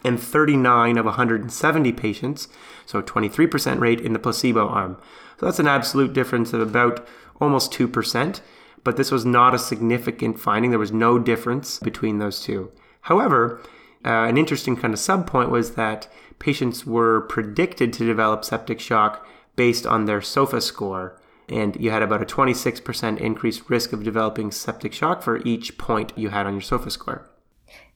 and 0.05 0.21
39 0.21 0.99
of 0.99 1.05
170 1.05 1.93
patients, 1.93 2.49
so 2.87 3.03
23% 3.03 3.81
rate 3.81 4.01
in 4.01 4.13
the 4.13 4.19
placebo 4.19 4.69
arm. 4.69 4.97
So 5.39 5.47
that's 5.47 5.59
an 5.59 5.69
absolute 5.69 6.13
difference 6.13 6.53
of 6.53 6.61
about 6.61 7.07
almost 7.43 7.73
2%, 7.73 8.41
but 8.85 8.97
this 8.97 9.11
was 9.11 9.25
not 9.25 9.55
a 9.55 9.59
significant 9.59 10.39
finding. 10.39 10.71
There 10.71 10.79
was 10.79 10.93
no 10.93 11.19
difference 11.19 11.79
between 11.79 12.19
those 12.19 12.41
two. 12.41 12.71
However, 13.03 13.61
uh, 14.05 14.25
an 14.25 14.39
interesting 14.39 14.77
kind 14.77 14.95
of 14.95 15.01
subpoint 15.01 15.51
was 15.51 15.75
that 15.75 16.09
patients 16.39 16.85
were 16.87 17.21
predicted 17.23 17.93
to 17.93 18.07
develop 18.07 18.45
septic 18.45 18.81
shock 18.81 19.27
based 19.55 19.87
on 19.87 20.07
their 20.07 20.21
SOFA 20.21 20.61
score, 20.61 21.21
and 21.49 21.77
you 21.77 21.91
had 21.91 22.03
about 22.03 22.23
a 22.23 22.27
26% 22.27 23.19
increased 23.19 23.69
risk 23.69 23.93
of 23.93 24.03
developing 24.03 24.51
septic 24.51 24.93
shock 24.93 25.23
for 25.23 25.39
each 25.45 25.79
point 25.79 26.13
you 26.17 26.31
had 26.31 26.47
on 26.47 26.55
your 26.55 26.63
SOFA 26.63 26.91
score. 26.91 27.31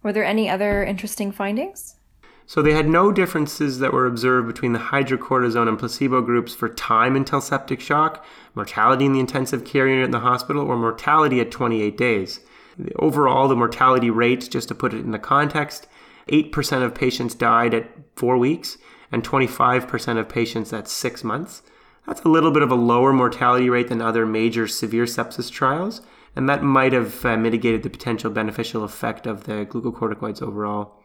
Were 0.02 0.12
there 0.12 0.24
any 0.24 0.48
other 0.48 0.84
interesting 0.84 1.32
findings? 1.32 1.95
So 2.48 2.62
they 2.62 2.72
had 2.72 2.88
no 2.88 3.10
differences 3.10 3.80
that 3.80 3.92
were 3.92 4.06
observed 4.06 4.46
between 4.46 4.72
the 4.72 4.78
hydrocortisone 4.78 5.68
and 5.68 5.76
placebo 5.76 6.22
groups 6.22 6.54
for 6.54 6.68
time 6.68 7.16
until 7.16 7.40
septic 7.40 7.80
shock, 7.80 8.24
mortality 8.54 9.04
in 9.04 9.12
the 9.12 9.20
intensive 9.20 9.64
care 9.64 9.88
unit 9.88 10.04
in 10.04 10.10
the 10.12 10.20
hospital, 10.20 10.62
or 10.62 10.76
mortality 10.76 11.40
at 11.40 11.50
28 11.50 11.96
days. 11.96 12.40
Overall, 12.96 13.48
the 13.48 13.56
mortality 13.56 14.10
rate, 14.10 14.48
just 14.48 14.68
to 14.68 14.76
put 14.76 14.94
it 14.94 15.00
in 15.00 15.10
the 15.10 15.18
context, 15.18 15.88
8% 16.28 16.84
of 16.84 16.94
patients 16.94 17.34
died 17.34 17.74
at 17.74 17.90
four 18.14 18.38
weeks 18.38 18.78
and 19.10 19.24
25% 19.24 20.18
of 20.18 20.28
patients 20.28 20.72
at 20.72 20.88
six 20.88 21.24
months. 21.24 21.62
That's 22.06 22.22
a 22.22 22.28
little 22.28 22.52
bit 22.52 22.62
of 22.62 22.70
a 22.70 22.76
lower 22.76 23.12
mortality 23.12 23.68
rate 23.68 23.88
than 23.88 24.00
other 24.00 24.24
major 24.24 24.68
severe 24.68 25.04
sepsis 25.04 25.50
trials, 25.50 26.00
and 26.36 26.48
that 26.48 26.62
might 26.62 26.92
have 26.92 27.24
uh, 27.24 27.36
mitigated 27.36 27.82
the 27.82 27.90
potential 27.90 28.30
beneficial 28.30 28.84
effect 28.84 29.26
of 29.26 29.44
the 29.44 29.66
glucocorticoids 29.66 30.42
overall. 30.42 31.00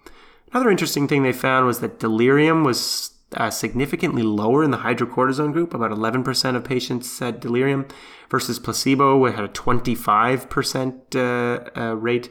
Another 0.53 0.69
interesting 0.69 1.07
thing 1.07 1.23
they 1.23 1.31
found 1.31 1.65
was 1.65 1.79
that 1.79 1.99
delirium 1.99 2.63
was 2.63 3.11
uh, 3.33 3.49
significantly 3.49 4.21
lower 4.21 4.63
in 4.63 4.71
the 4.71 4.79
hydrocortisone 4.79 5.53
group. 5.53 5.73
About 5.73 5.91
11% 5.91 6.55
of 6.55 6.63
patients 6.63 7.19
had 7.19 7.39
delirium 7.39 7.87
versus 8.29 8.59
placebo, 8.59 9.17
we 9.17 9.31
had 9.31 9.43
a 9.43 9.49
25% 9.49 11.15
uh, 11.15 11.79
uh, 11.79 11.95
rate. 11.95 12.29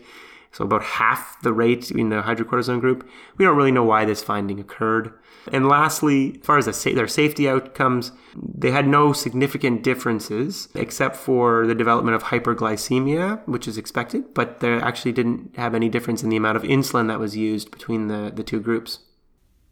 So 0.53 0.65
about 0.65 0.83
half 0.83 1.41
the 1.43 1.53
rate 1.53 1.91
in 1.91 2.11
the 2.11 2.23
hydrocortisone 2.23 2.81
group. 2.81 3.09
We 3.39 3.45
don't 3.45 3.57
really 3.57 3.73
know 3.73 3.85
why 3.85 4.05
this 4.05 4.23
finding 4.23 4.59
occurred. 4.61 5.13
And 5.53 5.69
lastly, 5.69 6.37
as 6.41 6.47
far 6.47 6.59
as 6.59 6.67
the 6.67 6.73
sa- 6.73 6.93
their 6.93 7.09
safety 7.09 7.49
outcomes, 7.49 8.13
they 8.37 8.71
had 8.71 8.87
no 8.87 9.13
significant 9.13 9.83
differences 9.83 10.69
except 10.75 11.17
for 11.17 11.67
the 11.67 11.75
development 11.75 12.15
of 12.15 12.25
hyperglycemia, 12.25 13.47
which 13.47 13.67
is 13.67 13.79
expected, 13.79 14.35
but 14.35 14.61
they 14.61 14.75
actually 14.75 15.13
didn't 15.13 15.57
have 15.57 15.75
any 15.75 15.89
difference 15.89 16.23
in 16.23 16.29
the 16.29 16.37
amount 16.37 16.57
of 16.57 16.63
insulin 16.63 17.09
that 17.09 17.21
was 17.21 17.37
used 17.37 17.71
between 17.71 18.09
the, 18.09 18.33
the 18.35 18.43
two 18.43 18.61
groups. 18.61 19.01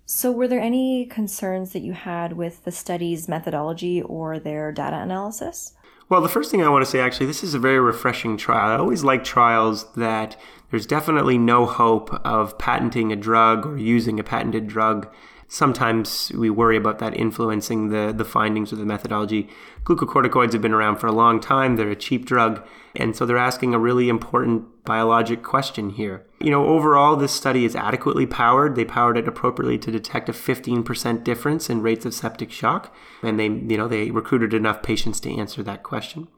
So, 0.06 0.32
were 0.32 0.48
there 0.48 0.60
any 0.60 1.04
concerns 1.04 1.72
that 1.72 1.82
you 1.82 1.92
had 1.92 2.32
with 2.32 2.64
the 2.64 2.72
study's 2.72 3.28
methodology 3.28 4.00
or 4.00 4.38
their 4.38 4.72
data 4.72 4.96
analysis? 4.96 5.74
Well, 6.08 6.22
the 6.22 6.30
first 6.30 6.50
thing 6.50 6.62
I 6.62 6.70
want 6.70 6.82
to 6.82 6.90
say 6.90 7.00
actually, 7.00 7.26
this 7.26 7.44
is 7.44 7.52
a 7.52 7.58
very 7.58 7.78
refreshing 7.78 8.38
trial. 8.38 8.70
I 8.70 8.78
always 8.78 9.04
like 9.04 9.22
trials 9.22 9.92
that 9.92 10.36
there's 10.70 10.86
definitely 10.86 11.36
no 11.36 11.66
hope 11.66 12.10
of 12.24 12.58
patenting 12.58 13.12
a 13.12 13.16
drug 13.16 13.66
or 13.66 13.76
using 13.76 14.18
a 14.18 14.24
patented 14.24 14.66
drug 14.66 15.12
sometimes 15.48 16.30
we 16.34 16.50
worry 16.50 16.76
about 16.76 16.98
that 16.98 17.16
influencing 17.16 17.88
the, 17.88 18.12
the 18.16 18.24
findings 18.24 18.72
or 18.72 18.76
the 18.76 18.84
methodology. 18.84 19.48
Glucocorticoids 19.84 20.52
have 20.52 20.62
been 20.62 20.74
around 20.74 20.96
for 20.96 21.06
a 21.06 21.12
long 21.12 21.40
time. 21.40 21.76
They're 21.76 21.90
a 21.90 21.96
cheap 21.96 22.26
drug. 22.26 22.64
And 22.94 23.16
so 23.16 23.24
they're 23.24 23.38
asking 23.38 23.74
a 23.74 23.78
really 23.78 24.08
important 24.08 24.84
biologic 24.84 25.42
question 25.42 25.90
here. 25.90 26.24
You 26.40 26.50
know, 26.50 26.66
overall, 26.66 27.16
this 27.16 27.32
study 27.32 27.64
is 27.64 27.74
adequately 27.74 28.26
powered. 28.26 28.76
They 28.76 28.84
powered 28.84 29.16
it 29.16 29.26
appropriately 29.26 29.78
to 29.78 29.90
detect 29.90 30.28
a 30.28 30.32
15% 30.32 31.24
difference 31.24 31.70
in 31.70 31.82
rates 31.82 32.04
of 32.04 32.14
septic 32.14 32.52
shock. 32.52 32.94
And 33.22 33.40
they, 33.40 33.46
you 33.46 33.78
know, 33.78 33.88
they 33.88 34.10
recruited 34.10 34.52
enough 34.52 34.82
patients 34.82 35.18
to 35.20 35.34
answer 35.34 35.62
that 35.62 35.82
question. 35.82 36.28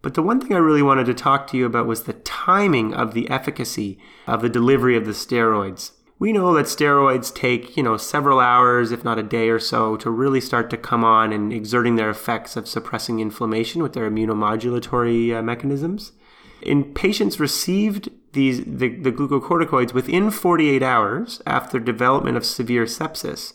But 0.00 0.14
the 0.14 0.22
one 0.22 0.40
thing 0.40 0.54
I 0.54 0.58
really 0.58 0.82
wanted 0.82 1.06
to 1.06 1.14
talk 1.14 1.48
to 1.48 1.56
you 1.56 1.66
about 1.66 1.86
was 1.86 2.04
the 2.04 2.12
timing 2.12 2.94
of 2.94 3.14
the 3.14 3.28
efficacy 3.28 3.98
of 4.26 4.42
the 4.42 4.48
delivery 4.48 4.96
of 4.96 5.06
the 5.06 5.12
steroids 5.12 5.90
we 6.18 6.32
know 6.32 6.52
that 6.54 6.66
steroids 6.66 7.32
take, 7.32 7.76
you 7.76 7.82
know, 7.82 7.96
several 7.96 8.40
hours, 8.40 8.90
if 8.90 9.04
not 9.04 9.18
a 9.18 9.22
day 9.22 9.48
or 9.48 9.60
so, 9.60 9.96
to 9.98 10.10
really 10.10 10.40
start 10.40 10.68
to 10.70 10.76
come 10.76 11.04
on 11.04 11.32
and 11.32 11.52
exerting 11.52 11.94
their 11.94 12.10
effects 12.10 12.56
of 12.56 12.66
suppressing 12.66 13.20
inflammation 13.20 13.82
with 13.82 13.92
their 13.92 14.10
immunomodulatory 14.10 15.36
uh, 15.36 15.42
mechanisms. 15.42 16.12
In 16.60 16.92
patients 16.92 17.38
received 17.38 18.08
these 18.32 18.64
the, 18.64 18.88
the 18.88 19.12
glucocorticoids 19.12 19.94
within 19.94 20.30
48 20.30 20.82
hours 20.82 21.40
after 21.46 21.78
development 21.78 22.36
of 22.36 22.44
severe 22.44 22.84
sepsis. 22.84 23.54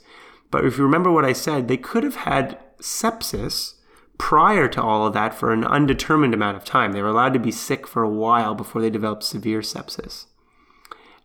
But 0.49 0.63
if 0.65 0.77
you 0.77 0.83
remember 0.85 1.11
what 1.11 1.25
I 1.25 1.33
said, 1.33 1.67
they 1.67 1.77
could 1.77 2.03
have 2.03 2.15
had 2.15 2.59
sepsis 2.79 3.73
prior 4.17 4.69
to 4.69 4.81
all 4.81 5.05
of 5.05 5.13
that 5.13 5.33
for 5.33 5.51
an 5.51 5.65
undetermined 5.65 6.33
amount 6.33 6.55
of 6.55 6.63
time. 6.63 6.93
They 6.93 7.01
were 7.01 7.09
allowed 7.09 7.33
to 7.33 7.39
be 7.39 7.51
sick 7.51 7.85
for 7.87 8.03
a 8.03 8.09
while 8.09 8.55
before 8.55 8.81
they 8.81 8.89
developed 8.89 9.23
severe 9.23 9.59
sepsis. 9.59 10.27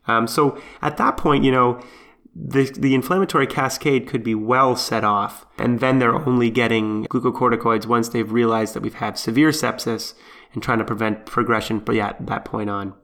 Um, 0.08 0.26
so 0.26 0.60
at 0.82 0.96
that 0.96 1.16
point, 1.16 1.44
you 1.44 1.52
know, 1.52 1.80
the, 2.34 2.64
the 2.64 2.94
inflammatory 2.94 3.46
cascade 3.46 4.06
could 4.06 4.22
be 4.22 4.34
well 4.34 4.76
set 4.76 5.04
off, 5.04 5.46
and 5.58 5.80
then 5.80 5.98
they're 5.98 6.14
only 6.14 6.50
getting 6.50 7.04
glucocorticoids 7.06 7.86
once 7.86 8.08
they've 8.08 8.30
realized 8.30 8.74
that 8.74 8.82
we've 8.82 8.94
had 8.94 9.18
severe 9.18 9.50
sepsis 9.50 10.14
and 10.52 10.62
trying 10.62 10.78
to 10.78 10.84
prevent 10.84 11.26
progression 11.26 11.80
But 11.80 11.96
yeah, 11.96 12.14
that 12.20 12.44
point 12.44 12.70
on. 12.70 12.94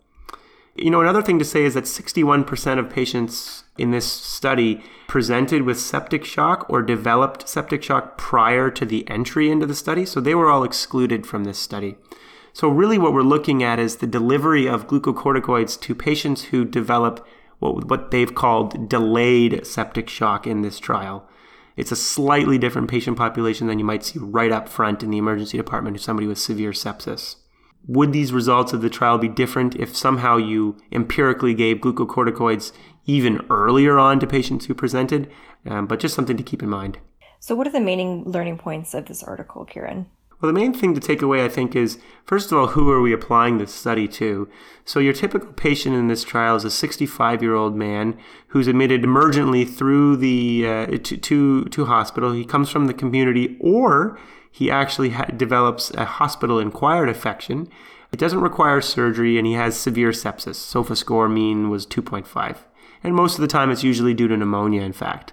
You 0.77 0.91
know, 0.91 1.01
another 1.01 1.23
thing 1.23 1.39
to 1.39 1.45
say 1.45 1.65
is 1.65 1.75
that 1.75 1.85
61% 1.85 2.79
of 2.79 2.91
patients 2.91 3.63
in 3.79 3.93
this 3.93 4.11
study 4.11 4.83
presented 5.07 5.63
with 5.63 5.79
septic 5.79 6.25
shock 6.25 6.67
or 6.69 6.83
developed 6.83 7.49
septic 7.49 7.83
shock 7.83 8.19
prior 8.19 8.71
to 8.71 8.85
the 8.85 9.09
entry 9.09 9.51
into 9.51 9.67
the 9.67 9.75
study, 9.75 10.05
so 10.05 10.21
they 10.21 10.35
were 10.35 10.51
all 10.51 10.65
excluded 10.65 11.27
from 11.27 11.45
this 11.45 11.59
study. 11.59 11.97
So, 12.55 12.69
really, 12.69 12.99
what 12.99 13.13
we're 13.13 13.23
looking 13.23 13.65
at 13.65 13.81
is 13.81 13.97
the 13.97 14.07
delivery 14.07 14.69
of 14.69 14.87
glucocorticoids 14.87 15.79
to 15.81 15.93
patients 15.93 16.45
who 16.45 16.65
develop 16.65 17.27
what, 17.59 18.13
they've 18.13 18.33
called 18.33 18.89
delayed 18.89 19.67
septic 19.67 20.09
shock 20.09 20.47
in 20.47 20.63
this 20.63 20.79
trial. 20.79 21.29
It's 21.77 21.91
a 21.91 21.97
slightly 21.97 22.57
different 22.57 22.89
patient 22.89 23.17
population 23.17 23.67
than 23.67 23.81
you 23.81 23.85
might 23.85 24.05
see 24.05 24.21
right 24.21 24.53
up 24.53 24.69
front 24.69 25.03
in 25.03 25.11
the 25.11 25.19
emergency 25.19 25.57
department 25.57 25.97
of 25.97 26.03
somebody 26.03 26.29
with 26.29 26.39
severe 26.39 26.71
sepsis. 26.71 27.37
Would 27.89 28.13
these 28.13 28.33
results 28.33 28.73
of 28.73 28.83
the 28.83 28.91
trial 28.91 29.19
be 29.19 29.29
different 29.29 29.75
if 29.75 29.97
somehow 29.97 30.37
you 30.37 30.77
empirically 30.93 31.55
gave 31.55 31.79
glucocorticoids 31.79 32.71
even 33.05 33.45
earlier 33.51 33.99
on 33.99 34.21
to 34.21 34.29
patients 34.29 34.67
who 34.67 34.75
presented? 34.75 35.29
Um, 35.67 35.89
but 35.89 35.99
just 35.99 36.15
something 36.15 36.37
to 36.37 36.45
keep 36.45 36.63
in 36.63 36.69
mind. 36.69 36.99
So, 37.41 37.57
what 37.57 37.67
are 37.67 37.73
the 37.73 37.81
main 37.81 38.23
learning 38.23 38.59
points 38.59 38.95
of 38.95 39.07
this 39.07 39.25
article, 39.25 39.65
Kieran? 39.65 40.07
Well, 40.45 40.53
the 40.53 40.61
main 40.61 40.75
thing 40.75 40.93
to 40.93 41.01
take 41.01 41.23
away, 41.23 41.43
I 41.43 41.49
think, 41.49 41.75
is 41.75 41.99
first 42.27 42.53
of 42.53 42.59
all, 42.59 42.67
who 42.67 42.91
are 42.91 43.01
we 43.01 43.15
applying 43.15 43.57
this 43.57 43.73
study 43.73 44.07
to? 44.09 44.47
So, 44.85 45.01
your 45.01 45.15
typical 45.15 45.51
patient 45.55 45.95
in 45.95 46.09
this 46.09 46.23
trial 46.23 46.55
is 46.55 46.67
a 46.67 46.71
65 46.71 47.43
year 47.43 47.55
old 47.55 47.75
man 47.75 48.19
who's 48.49 48.67
admitted 48.67 49.05
emergently 49.05 49.67
through 49.67 50.19
the 50.19 50.67
uh, 50.69 50.87
to, 50.99 51.17
to, 51.17 51.65
to 51.65 51.85
hospital. 51.87 52.33
He 52.33 52.45
comes 52.45 52.69
from 52.69 52.89
the 52.89 52.93
community, 52.93 53.57
or 53.59 54.19
he 54.53 54.71
actually 54.71 55.11
ha- 55.11 55.31
develops 55.35 55.91
a 55.93 56.05
hospital 56.05 56.59
acquired 56.59 57.09
infection. 57.09 57.67
It 58.13 58.19
doesn't 58.19 58.43
require 58.43 58.83
surgery, 58.83 59.39
and 59.39 59.47
he 59.47 59.55
has 59.55 59.79
severe 59.79 60.11
sepsis. 60.11 60.57
SOFA 60.57 60.95
score 60.95 61.27
mean 61.27 61.71
was 61.71 61.87
2.5, 61.87 62.59
and 63.03 63.15
most 63.15 63.37
of 63.37 63.41
the 63.41 63.49
time, 63.49 63.71
it's 63.71 63.83
usually 63.83 64.13
due 64.13 64.29
to 64.29 64.37
pneumonia. 64.37 64.83
In 64.83 64.93
fact. 64.93 65.33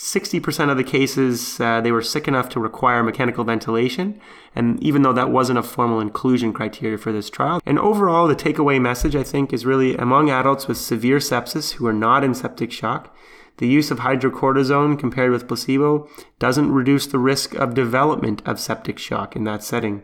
60% 0.00 0.70
of 0.70 0.78
the 0.78 0.82
cases, 0.82 1.60
uh, 1.60 1.82
they 1.82 1.92
were 1.92 2.00
sick 2.00 2.26
enough 2.26 2.48
to 2.48 2.58
require 2.58 3.02
mechanical 3.02 3.44
ventilation, 3.44 4.18
and 4.54 4.82
even 4.82 5.02
though 5.02 5.12
that 5.12 5.30
wasn't 5.30 5.58
a 5.58 5.62
formal 5.62 6.00
inclusion 6.00 6.54
criteria 6.54 6.96
for 6.96 7.12
this 7.12 7.28
trial. 7.28 7.60
And 7.66 7.78
overall, 7.78 8.26
the 8.26 8.34
takeaway 8.34 8.80
message, 8.80 9.14
I 9.14 9.22
think, 9.22 9.52
is 9.52 9.66
really 9.66 9.94
among 9.98 10.30
adults 10.30 10.66
with 10.66 10.78
severe 10.78 11.18
sepsis 11.18 11.72
who 11.72 11.86
are 11.86 11.92
not 11.92 12.24
in 12.24 12.32
septic 12.32 12.72
shock, 12.72 13.14
the 13.58 13.68
use 13.68 13.90
of 13.90 13.98
hydrocortisone 13.98 14.98
compared 14.98 15.32
with 15.32 15.46
placebo 15.46 16.08
doesn't 16.38 16.72
reduce 16.72 17.06
the 17.06 17.18
risk 17.18 17.54
of 17.56 17.74
development 17.74 18.40
of 18.46 18.58
septic 18.58 18.98
shock 18.98 19.36
in 19.36 19.44
that 19.44 19.62
setting. 19.62 20.02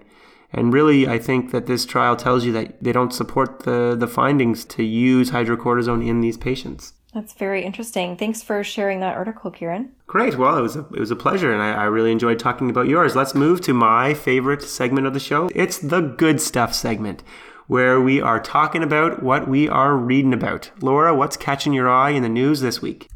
And 0.52 0.74
really, 0.74 1.09
I 1.09 1.18
think 1.18 1.52
that 1.52 1.64
this 1.64 1.87
trial 1.87 2.16
tells 2.16 2.44
you 2.44 2.52
that 2.52 2.82
they 2.85 2.92
don't 2.92 3.14
support 3.14 3.61
the, 3.61 3.96
the 3.98 4.06
findings 4.06 4.66
to 4.66 4.85
use 4.85 5.30
hydrocortisone 5.30 6.06
in 6.06 6.20
these 6.20 6.37
patients. 6.37 6.92
That's 7.16 7.33
very 7.33 7.64
interesting. 7.64 8.14
Thanks 8.18 8.42
for 8.42 8.62
sharing 8.62 9.00
that 9.00 9.16
article, 9.16 9.50
Kieran. 9.50 9.90
Great. 10.07 10.37
Well, 10.37 10.59
it 10.59 10.61
was 10.61 10.76
a, 10.76 10.81
it 10.81 11.00
was 11.00 11.11
a 11.11 11.16
pleasure, 11.16 11.50
and 11.50 11.62
I, 11.62 11.72
I 11.72 11.85
really 11.85 12.12
enjoyed 12.12 12.38
talking 12.38 12.68
about 12.68 12.88
yours. 12.88 13.16
Let's 13.16 13.35
move 13.35 13.62
to 13.62 13.72
my 13.72 14.12
favorite 14.12 14.61
segment 14.61 15.07
of 15.07 15.14
the 15.14 15.18
show. 15.18 15.48
It's 15.55 15.79
the 15.79 16.02
good 16.02 16.42
stuff 16.42 16.74
segment, 16.74 17.22
where 17.68 17.98
we 18.02 18.20
are 18.20 18.38
talking 18.38 18.83
about 18.83 19.22
what 19.22 19.48
we 19.48 19.66
are 19.66 19.96
reading 19.96 20.35
about. 20.35 20.70
Laura, 20.83 21.14
what's 21.14 21.38
catching 21.38 21.72
your 21.72 21.88
eye 21.88 22.11
in 22.11 22.22
the 22.22 22.29
news 22.29 22.61
this 22.61 22.83
week? 22.83 23.09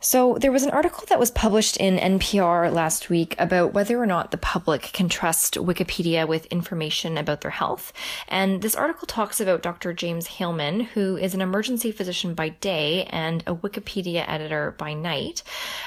So, 0.00 0.38
there 0.40 0.52
was 0.52 0.62
an 0.62 0.70
article 0.70 1.04
that 1.08 1.18
was 1.18 1.32
published 1.32 1.76
in 1.76 1.96
NPR 1.96 2.72
last 2.72 3.10
week 3.10 3.34
about 3.36 3.74
whether 3.74 4.00
or 4.00 4.06
not 4.06 4.30
the 4.30 4.36
public 4.38 4.82
can 4.92 5.08
trust 5.08 5.54
Wikipedia 5.54 6.26
with 6.26 6.46
information 6.46 7.18
about 7.18 7.40
their 7.40 7.50
health. 7.50 7.92
And 8.28 8.62
this 8.62 8.76
article 8.76 9.08
talks 9.08 9.40
about 9.40 9.60
Dr. 9.60 9.92
James 9.92 10.28
Heilman, 10.28 10.84
who 10.84 11.16
is 11.16 11.34
an 11.34 11.40
emergency 11.40 11.90
physician 11.90 12.34
by 12.34 12.50
day 12.50 13.08
and 13.10 13.42
a 13.48 13.56
Wikipedia 13.56 14.24
editor 14.28 14.76
by 14.78 14.94
night. 14.94 15.42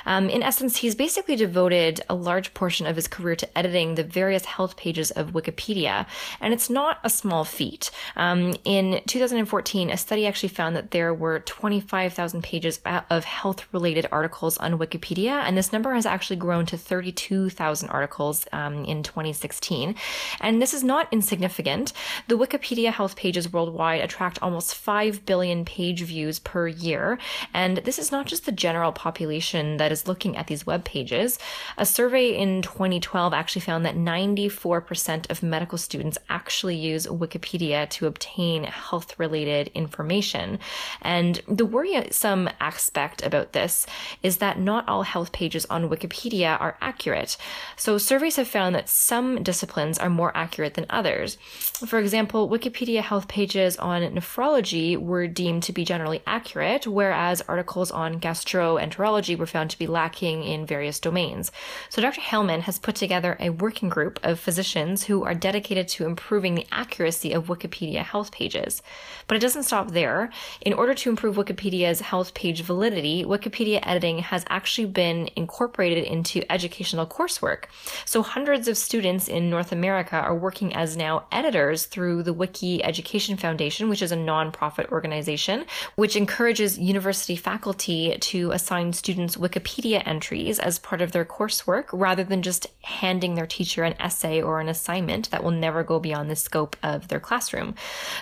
Um, 0.06 0.30
in 0.30 0.44
essence, 0.44 0.76
he's 0.76 0.94
basically 0.94 1.38
devoted 1.38 2.02
a 2.10 2.14
large 2.14 2.54
portion 2.54 2.88
of 2.88 2.98
his 2.98 3.08
career 3.08 3.38
to 3.38 3.58
editing 3.58 3.96
the 3.96 4.04
various 4.04 4.44
health 4.44 4.76
pages 4.76 5.12
of 5.12 5.32
Wikipedia. 5.32 6.06
And 6.42 6.54
it's 6.54 6.70
not 6.70 7.00
a 7.06 7.10
small 7.10 7.46
feat. 7.46 7.92
Um, 8.18 8.56
in 8.66 9.02
2014, 9.08 9.90
a 9.90 9.96
study 9.96 10.28
actually 10.28 10.50
found 10.50 10.76
that 10.76 10.92
there 10.92 11.14
were 11.14 11.40
25,000 11.40 12.44
pages 12.44 12.82
of 13.10 13.24
health 13.24 13.66
related 13.72 14.01
articles 14.12 14.58
on 14.58 14.78
Wikipedia, 14.78 15.44
and 15.44 15.58
this 15.58 15.74
number 15.74 15.94
has 15.94 16.06
actually 16.06 16.38
grown 16.38 16.66
to 16.68 16.78
32,000 16.78 17.90
articles 17.90 18.46
um, 18.52 18.86
in 18.86 19.04
2016. 19.04 19.96
And 20.40 20.62
this 20.62 20.74
is 20.74 20.84
not 20.84 21.08
insignificant. 21.12 21.94
The 22.28 22.38
Wikipedia 22.38 22.92
health 22.92 23.16
pages 23.16 23.52
worldwide 23.52 24.02
attract 24.02 24.40
almost 24.42 24.76
5 24.76 25.26
billion 25.26 25.66
page 25.66 26.02
views 26.02 26.40
per 26.40 26.68
year, 26.68 27.18
and 27.54 27.78
this 27.78 28.00
is 28.00 28.12
not 28.12 28.26
just 28.26 28.46
the 28.46 28.52
general 28.52 28.92
population 28.92 29.78
that 29.78 29.92
is 29.92 30.08
looking 30.08 30.38
at 30.38 30.48
these 30.48 30.66
web 30.66 30.84
pages. 30.84 31.40
A 31.78 31.86
survey 31.86 32.36
in 32.38 32.62
2012 32.62 33.34
actually 33.34 33.62
found 33.62 33.86
that 33.86 33.96
94% 33.96 35.30
of 35.30 35.44
medical 35.44 35.78
students 35.78 36.18
actually 36.30 36.76
use 36.76 37.08
Wikipedia 37.08 37.90
to 37.90 38.08
obtain 38.08 38.64
health 38.64 39.18
related 39.20 39.70
information. 39.74 40.60
And 41.02 41.42
the 41.48 41.66
worrisome 41.66 42.50
aspect 42.60 43.24
about 43.24 43.54
this 43.54 43.86
is 44.24 44.38
that 44.38 44.60
not 44.60 44.88
all 44.88 45.04
health 45.04 45.32
pages 45.32 45.66
on 45.70 45.90
Wikipedia 45.90 46.60
are 46.60 46.78
accurate. 46.82 47.38
So 47.76 47.98
surveys 47.98 48.36
have 48.36 48.48
found 48.48 48.76
that 48.76 48.90
some 48.90 49.44
disciplines 49.44 49.98
are 49.98 50.10
more 50.10 50.36
accurate 50.36 50.76
than 50.76 50.86
others. 50.90 51.38
For 51.86 52.00
example, 52.00 52.50
Wikipedia 52.50 53.02
health 53.02 53.28
pages 53.28 53.78
on 53.78 54.02
nephrology 54.02 54.98
were 54.98 55.28
deemed 55.28 55.64
to 55.64 55.74
be 55.74 55.86
generally 55.86 56.22
accurate, 56.28 56.88
whereas 56.88 57.42
articles 57.48 57.92
on 57.92 58.20
gastroenterology 58.20 59.38
were 59.38 59.46
found 59.46 59.70
to 59.72 59.80
be 59.80 59.88
lacking 59.88 60.44
in 60.44 60.66
various 60.66 61.00
domains. 61.00 61.52
So 61.90 62.02
Dr. 62.02 62.22
Heilman 62.22 62.62
has 62.62 62.80
put 62.80 62.96
together 62.96 63.38
a 63.40 63.50
working 63.50 63.90
group 63.90 64.20
of 64.24 64.40
physicians 64.40 65.04
who 65.04 65.24
are 65.24 65.36
dedicated 65.36 65.88
to 65.90 66.06
improving 66.06 66.56
the 66.56 66.68
accuracy 66.72 67.34
of 67.34 67.48
Wikipedia 67.48 68.04
health 68.04 68.32
pages. 68.32 68.82
But 69.28 69.38
it 69.38 69.42
doesn't 69.42 69.64
stop 69.64 69.92
there. 69.92 70.30
In 70.62 70.74
order 70.74 70.94
to 70.94 71.10
improve 71.10 71.36
Wikipedia's 71.36 72.02
health 72.02 72.34
page 72.34 72.62
validity, 72.62 73.24
Wikipedia 73.24 73.81
editing 73.84 74.20
has 74.20 74.46
actually 74.50 74.88
been 74.88 75.30
incorporated 75.36 76.04
into 76.04 76.50
educational 76.52 77.06
coursework. 77.06 77.66
So 78.06 78.22
hundreds 78.22 78.68
of 78.68 78.78
students 78.78 79.28
in 79.28 79.50
North 79.50 79.72
America 79.72 80.16
are 80.16 80.36
working 80.36 80.74
as 80.74 80.98
now 80.98 81.26
editors 81.32 81.86
through 81.86 82.24
the 82.24 82.34
Wiki 82.34 82.84
Education 82.84 83.38
Foundation, 83.38 83.90
which 83.90 84.02
is 84.02 84.12
a 84.12 84.18
nonprofit 84.18 84.90
organization 84.92 85.66
which 85.96 86.16
encourages 86.16 86.78
university 86.78 87.36
faculty 87.36 88.18
to 88.20 88.52
assign 88.52 88.94
students 88.94 89.36
Wikipedia 89.36 90.02
entries 90.06 90.60
as 90.60 90.80
part 90.80 91.02
of 91.02 91.12
their 91.12 91.26
coursework 91.26 91.86
rather 91.92 92.24
than 92.24 92.42
just 92.42 92.68
handing 92.84 93.36
their 93.36 93.46
teacher 93.46 93.84
an 93.84 93.96
essay 94.00 94.42
or 94.42 94.60
an 94.60 94.70
assignment 94.70 95.30
that 95.32 95.44
will 95.44 95.52
never 95.52 95.84
go 95.84 96.00
beyond 96.00 96.30
the 96.30 96.36
scope 96.36 96.76
of 96.84 97.08
their 97.08 97.20
classroom. 97.20 97.76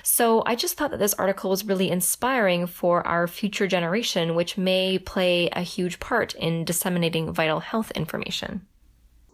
So 0.03 0.43
I 0.45 0.55
just 0.55 0.77
thought 0.77 0.91
that 0.91 0.99
this 0.99 1.13
article 1.15 1.49
was 1.49 1.65
really 1.65 1.89
inspiring 1.89 2.67
for 2.67 3.05
our 3.07 3.27
future 3.27 3.67
generation, 3.67 4.35
which 4.35 4.57
may 4.57 4.99
play 4.99 5.48
a 5.53 5.61
huge 5.61 5.99
part 5.99 6.33
in 6.35 6.65
disseminating 6.65 7.33
vital 7.33 7.59
health 7.59 7.91
information. 7.91 8.65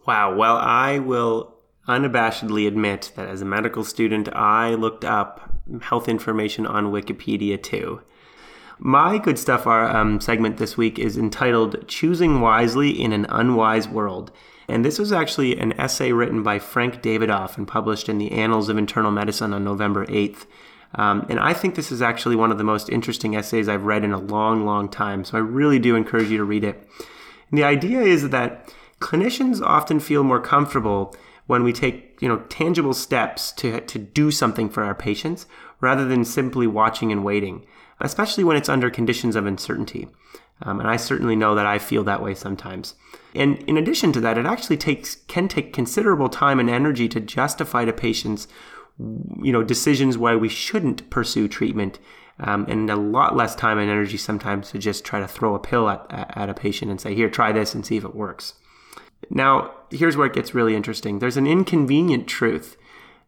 Wow. 0.06 0.34
Well, 0.36 0.56
I 0.56 0.98
will 0.98 1.54
unabashedly 1.88 2.66
admit 2.66 3.12
that 3.16 3.28
as 3.28 3.42
a 3.42 3.46
medical 3.46 3.84
student, 3.84 4.28
I 4.34 4.74
looked 4.74 5.04
up 5.04 5.52
health 5.82 6.08
information 6.08 6.66
on 6.66 6.92
Wikipedia 6.92 7.62
too. 7.62 8.00
My 8.78 9.18
good 9.18 9.38
stuff 9.38 9.66
our 9.66 9.88
um, 9.88 10.20
segment 10.20 10.58
this 10.58 10.76
week 10.76 10.98
is 10.98 11.16
entitled 11.16 11.88
Choosing 11.88 12.40
Wisely 12.40 12.90
in 12.90 13.12
an 13.12 13.26
Unwise 13.30 13.88
World. 13.88 14.30
And 14.68 14.84
this 14.84 14.98
was 14.98 15.12
actually 15.12 15.58
an 15.58 15.72
essay 15.80 16.12
written 16.12 16.42
by 16.42 16.58
Frank 16.58 17.00
Davidoff 17.00 17.56
and 17.56 17.66
published 17.66 18.08
in 18.08 18.18
the 18.18 18.32
Annals 18.32 18.68
of 18.68 18.76
Internal 18.76 19.10
Medicine 19.12 19.54
on 19.54 19.64
November 19.64 20.04
8th. 20.06 20.46
Um, 20.94 21.26
and 21.28 21.38
I 21.38 21.52
think 21.52 21.74
this 21.74 21.92
is 21.92 22.00
actually 22.00 22.36
one 22.36 22.50
of 22.50 22.58
the 22.58 22.64
most 22.64 22.88
interesting 22.88 23.36
essays 23.36 23.68
I've 23.68 23.84
read 23.84 24.04
in 24.04 24.12
a 24.12 24.18
long, 24.18 24.64
long 24.64 24.88
time. 24.88 25.24
So 25.24 25.36
I 25.36 25.40
really 25.40 25.78
do 25.78 25.96
encourage 25.96 26.30
you 26.30 26.38
to 26.38 26.44
read 26.44 26.64
it. 26.64 26.88
And 27.50 27.58
the 27.58 27.64
idea 27.64 28.00
is 28.00 28.30
that 28.30 28.72
clinicians 29.00 29.60
often 29.60 30.00
feel 30.00 30.24
more 30.24 30.40
comfortable 30.40 31.14
when 31.46 31.62
we 31.62 31.72
take 31.72 32.18
you 32.20 32.28
know 32.28 32.38
tangible 32.48 32.94
steps 32.94 33.52
to, 33.52 33.80
to 33.82 33.98
do 33.98 34.30
something 34.30 34.68
for 34.68 34.82
our 34.82 34.94
patients 34.94 35.46
rather 35.80 36.04
than 36.06 36.24
simply 36.24 36.66
watching 36.66 37.12
and 37.12 37.24
waiting, 37.24 37.64
especially 38.00 38.44
when 38.44 38.56
it's 38.56 38.68
under 38.68 38.90
conditions 38.90 39.36
of 39.36 39.46
uncertainty. 39.46 40.08
Um, 40.62 40.80
and 40.80 40.88
I 40.88 40.96
certainly 40.96 41.36
know 41.36 41.54
that 41.54 41.66
I 41.66 41.78
feel 41.78 42.02
that 42.04 42.22
way 42.22 42.34
sometimes. 42.34 42.94
And 43.34 43.58
in 43.64 43.76
addition 43.76 44.12
to 44.12 44.20
that, 44.20 44.38
it 44.38 44.46
actually 44.46 44.78
takes 44.78 45.16
can 45.28 45.48
take 45.48 45.74
considerable 45.74 46.30
time 46.30 46.58
and 46.58 46.70
energy 46.70 47.08
to 47.10 47.20
justify 47.20 47.84
to 47.84 47.92
patients, 47.92 48.48
you 48.98 49.52
know, 49.52 49.62
decisions 49.62 50.16
why 50.16 50.36
we 50.36 50.48
shouldn't 50.48 51.08
pursue 51.10 51.48
treatment, 51.48 51.98
um, 52.40 52.66
and 52.68 52.88
a 52.90 52.96
lot 52.96 53.36
less 53.36 53.54
time 53.54 53.78
and 53.78 53.90
energy 53.90 54.16
sometimes 54.16 54.70
to 54.70 54.78
just 54.78 55.04
try 55.04 55.20
to 55.20 55.28
throw 55.28 55.54
a 55.54 55.58
pill 55.58 55.88
at, 55.88 56.06
at 56.10 56.48
a 56.48 56.54
patient 56.54 56.90
and 56.90 57.00
say, 57.00 57.14
"Here, 57.14 57.30
try 57.30 57.52
this 57.52 57.74
and 57.74 57.84
see 57.84 57.96
if 57.96 58.04
it 58.04 58.14
works." 58.14 58.54
Now, 59.30 59.72
here's 59.90 60.16
where 60.16 60.26
it 60.26 60.34
gets 60.34 60.54
really 60.54 60.76
interesting. 60.76 61.18
There's 61.18 61.36
an 61.36 61.46
inconvenient 61.46 62.26
truth 62.26 62.76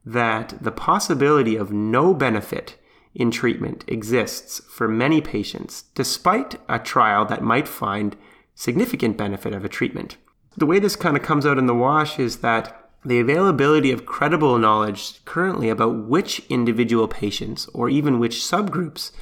that 0.04 0.54
the 0.60 0.72
possibility 0.72 1.56
of 1.56 1.72
no 1.72 2.14
benefit 2.14 2.76
in 3.14 3.30
treatment 3.30 3.84
exists 3.88 4.60
for 4.68 4.86
many 4.88 5.20
patients, 5.20 5.84
despite 5.94 6.56
a 6.68 6.78
trial 6.78 7.24
that 7.26 7.42
might 7.42 7.66
find 7.66 8.16
significant 8.54 9.16
benefit 9.16 9.54
of 9.54 9.64
a 9.64 9.68
treatment. 9.68 10.16
The 10.56 10.66
way 10.66 10.78
this 10.78 10.96
kind 10.96 11.16
of 11.16 11.22
comes 11.22 11.46
out 11.46 11.58
in 11.58 11.66
the 11.66 11.74
wash 11.74 12.18
is 12.18 12.38
that 12.38 12.87
the 13.04 13.20
availability 13.20 13.92
of 13.92 14.06
credible 14.06 14.58
knowledge 14.58 15.24
currently 15.24 15.68
about 15.68 16.06
which 16.06 16.40
individual 16.48 17.08
patients 17.08 17.66
or 17.72 17.88
even 17.88 18.18
which 18.18 18.36
subgroups 18.36 19.12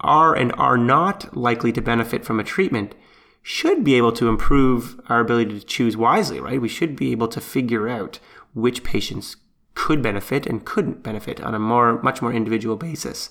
are 0.00 0.34
and 0.34 0.52
are 0.52 0.78
not 0.78 1.36
likely 1.36 1.72
to 1.72 1.80
benefit 1.80 2.24
from 2.24 2.40
a 2.40 2.44
treatment 2.44 2.94
should 3.42 3.82
be 3.82 3.94
able 3.94 4.12
to 4.12 4.28
improve 4.28 5.00
our 5.08 5.20
ability 5.20 5.58
to 5.58 5.66
choose 5.66 5.96
wisely, 5.96 6.38
right? 6.38 6.60
We 6.60 6.68
should 6.68 6.94
be 6.94 7.10
able 7.10 7.28
to 7.28 7.40
figure 7.40 7.88
out 7.88 8.20
which 8.54 8.84
patients 8.84 9.36
could 9.74 10.02
benefit 10.02 10.46
and 10.46 10.64
couldn't 10.64 11.02
benefit 11.02 11.40
on 11.40 11.54
a 11.54 11.58
more 11.58 12.00
much 12.02 12.22
more 12.22 12.32
individual 12.32 12.76
basis. 12.76 13.30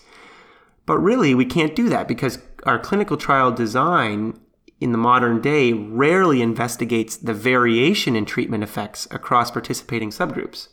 But 0.86 0.98
really, 0.98 1.34
we 1.34 1.46
can't 1.46 1.76
do 1.76 1.88
that 1.90 2.08
because 2.08 2.40
our 2.66 2.80
clinical 2.80 3.16
trial 3.16 3.52
design 3.52 4.40
in 4.82 4.92
the 4.92 4.98
modern 4.98 5.40
day 5.42 5.72
rarely 5.72 6.42
investigates 6.42 7.16
the 7.16 7.34
variation 7.34 8.16
in 8.16 8.26
treatment 8.26 8.64
effects 8.64 9.08
across 9.12 9.52
participating 9.52 10.10
subgroups. 10.10 10.68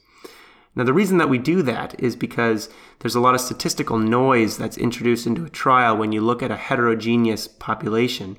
Now, 0.75 0.85
the 0.85 0.92
reason 0.92 1.18
that 1.18 1.29
we 1.29 1.38
do 1.38 1.62
that 1.62 1.99
is 2.01 2.16
because 2.16 2.68
there's 3.01 3.14
a 3.14 3.21
lot 3.21 3.35
of 3.35 3.40
statistical 3.40 3.99
noise 3.99 4.57
that's 4.57 4.77
introduced 4.79 5.27
into 5.27 5.44
a 5.44 5.51
trial 5.51 5.97
when 5.97 6.12
you 6.12 6.21
look 6.21 6.42
at 6.42 6.51
a 6.51 6.57
heterogeneous 6.57 7.47
population 7.47 8.37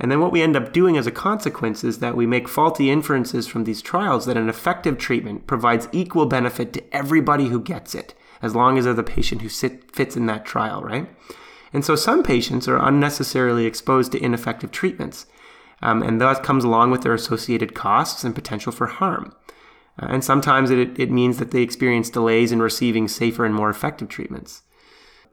and 0.00 0.10
then 0.10 0.20
what 0.20 0.32
we 0.32 0.42
end 0.42 0.56
up 0.56 0.72
doing 0.72 0.96
as 0.96 1.06
a 1.06 1.12
consequence 1.12 1.82
is 1.82 1.98
that 1.98 2.16
we 2.16 2.26
make 2.26 2.48
faulty 2.48 2.90
inferences 2.90 3.48
from 3.48 3.64
these 3.64 3.82
trials 3.82 4.26
that 4.26 4.36
an 4.36 4.48
effective 4.48 4.96
treatment 4.96 5.46
provides 5.46 5.88
equal 5.92 6.26
benefit 6.26 6.72
to 6.74 6.94
everybody 6.94 7.48
who 7.48 7.60
gets 7.60 7.94
it, 7.94 8.14
as 8.40 8.54
long 8.54 8.78
as 8.78 8.84
they're 8.84 8.94
the 8.94 9.02
patient 9.02 9.42
who 9.42 9.48
sit, 9.48 9.94
fits 9.94 10.16
in 10.16 10.26
that 10.26 10.44
trial, 10.46 10.82
right? 10.82 11.08
And 11.72 11.84
so 11.84 11.96
some 11.96 12.22
patients 12.22 12.66
are 12.68 12.78
unnecessarily 12.78 13.66
exposed 13.66 14.12
to 14.12 14.22
ineffective 14.22 14.70
treatments, 14.70 15.26
um, 15.82 16.02
and 16.02 16.20
that 16.20 16.42
comes 16.42 16.64
along 16.64 16.90
with 16.90 17.02
their 17.02 17.14
associated 17.14 17.74
costs 17.74 18.24
and 18.24 18.34
potential 18.34 18.72
for 18.72 18.86
harm. 18.86 19.34
Uh, 20.00 20.06
and 20.10 20.24
sometimes 20.24 20.70
it, 20.70 20.98
it 20.98 21.10
means 21.10 21.38
that 21.38 21.50
they 21.50 21.62
experience 21.62 22.10
delays 22.10 22.52
in 22.52 22.62
receiving 22.62 23.08
safer 23.08 23.44
and 23.44 23.54
more 23.54 23.70
effective 23.70 24.08
treatments. 24.08 24.62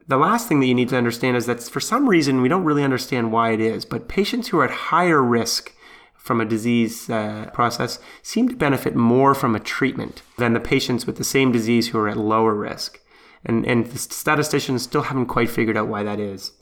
The 0.08 0.16
last 0.16 0.46
thing 0.46 0.60
that 0.60 0.66
you 0.66 0.74
need 0.74 0.90
to 0.90 0.96
understand 0.96 1.36
is 1.36 1.46
that 1.46 1.62
for 1.62 1.80
some 1.80 2.08
reason 2.08 2.40
we 2.40 2.48
don't 2.48 2.64
really 2.64 2.84
understand 2.84 3.32
why 3.32 3.50
it 3.50 3.60
is, 3.60 3.84
but 3.84 4.08
patients 4.08 4.48
who 4.48 4.58
are 4.60 4.64
at 4.64 4.70
higher 4.70 5.22
risk 5.22 5.72
from 6.16 6.40
a 6.40 6.44
disease 6.44 7.10
uh, 7.10 7.50
process 7.52 7.98
seem 8.22 8.48
to 8.48 8.56
benefit 8.56 8.94
more 8.94 9.34
from 9.34 9.54
a 9.54 9.60
treatment 9.60 10.22
than 10.38 10.52
the 10.52 10.60
patients 10.60 11.06
with 11.06 11.16
the 11.16 11.24
same 11.24 11.50
disease 11.50 11.88
who 11.88 11.98
are 11.98 12.08
at 12.08 12.16
lower 12.16 12.54
risk. 12.54 13.00
And, 13.46 13.64
and 13.64 13.86
the 13.86 13.98
statisticians 13.98 14.82
still 14.82 15.02
haven't 15.02 15.26
quite 15.26 15.48
figured 15.48 15.76
out 15.76 15.88
why 15.88 16.02
that 16.02 16.20
is. 16.20 16.52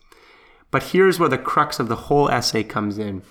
But 0.71 0.85
here's 0.85 1.19
where 1.19 1.29
the 1.29 1.39
crux 1.39 1.81
of 1.81 1.89
the 1.89 1.97
whole 1.97 2.29
essay 2.29 2.63
comes 2.63 2.99
in. 2.99 3.23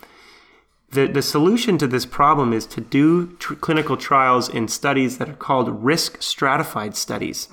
The, 0.89 1.07
the 1.07 1.21
solution 1.21 1.77
to 1.77 1.87
this 1.87 2.05
problem 2.05 2.51
is 2.51 2.65
to 2.67 2.81
do 2.81 3.35
tr- 3.37 3.55
clinical 3.55 3.95
trials 3.95 4.49
in 4.49 4.67
studies 4.67 5.17
that 5.17 5.29
are 5.29 5.33
called 5.33 5.83
risk 5.83 6.21
stratified 6.21 6.95
studies. 6.95 7.47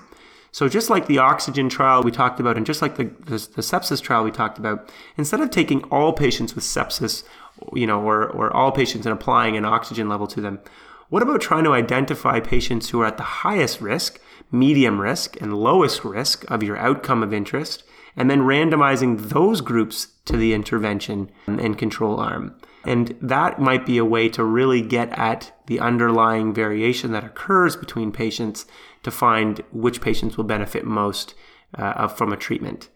So 0.53 0.69
just 0.69 0.91
like 0.91 1.07
the 1.07 1.19
oxygen 1.19 1.69
trial 1.69 2.03
we 2.03 2.11
talked 2.11 2.41
about, 2.41 2.57
and 2.57 2.67
just 2.67 2.83
like 2.83 2.97
the, 2.97 3.05
the, 3.05 3.39
the, 3.55 3.63
sepsis 3.63 4.03
trial 4.03 4.25
we 4.25 4.31
talked 4.31 4.59
about, 4.59 4.91
instead 5.17 5.41
of 5.41 5.51
taking 5.51 5.85
all 5.85 6.13
patients 6.13 6.55
with 6.55 6.65
sepsis, 6.65 7.23
you 7.73 7.87
know, 7.87 8.01
or, 8.03 8.29
or 8.29 8.55
all 8.55 8.73
patients 8.73 9.07
and 9.07 9.13
applying 9.13 9.57
an 9.57 9.65
oxygen 9.65 10.09
level 10.09 10.27
to 10.27 10.41
them, 10.41 10.61
what 11.09 11.23
about 11.23 11.41
trying 11.41 11.65
to 11.65 11.73
identify 11.73 12.41
patients 12.41 12.91
who 12.91 13.01
are 13.01 13.07
at 13.07 13.17
the 13.17 13.23
highest 13.23 13.81
risk, 13.81 14.21
medium 14.51 15.01
risk, 15.01 15.41
and 15.41 15.57
lowest 15.57 16.05
risk 16.05 16.45
of 16.51 16.63
your 16.63 16.77
outcome 16.77 17.23
of 17.23 17.33
interest, 17.33 17.85
and 18.17 18.31
then 18.31 18.41
randomizing 18.41 19.29
those 19.29 19.61
groups 19.61 20.09
to 20.25 20.37
the 20.37 20.53
intervention 20.53 21.31
and 21.47 21.79
control 21.79 22.19
arm? 22.21 22.55
And 22.85 23.17
that 23.21 23.61
might 23.61 23.85
be 23.85 23.99
a 23.99 24.05
way 24.05 24.29
to 24.31 24.43
really 24.43 24.81
get 24.81 25.11
at 25.19 25.53
the 25.67 25.81
underlying 25.81 26.55
variation 26.55 27.13
that 27.13 27.25
occurs 27.25 27.77
between 27.77 28.11
patients 28.11 28.67
to 29.03 29.11
find 29.11 29.63
which 29.71 30.01
patients 30.01 30.37
will 30.37 30.45
benefit 30.45 30.85
most 30.85 31.35
uh, 31.75 32.09
from 32.09 32.33
a 32.33 32.37
treatment. 32.37 32.89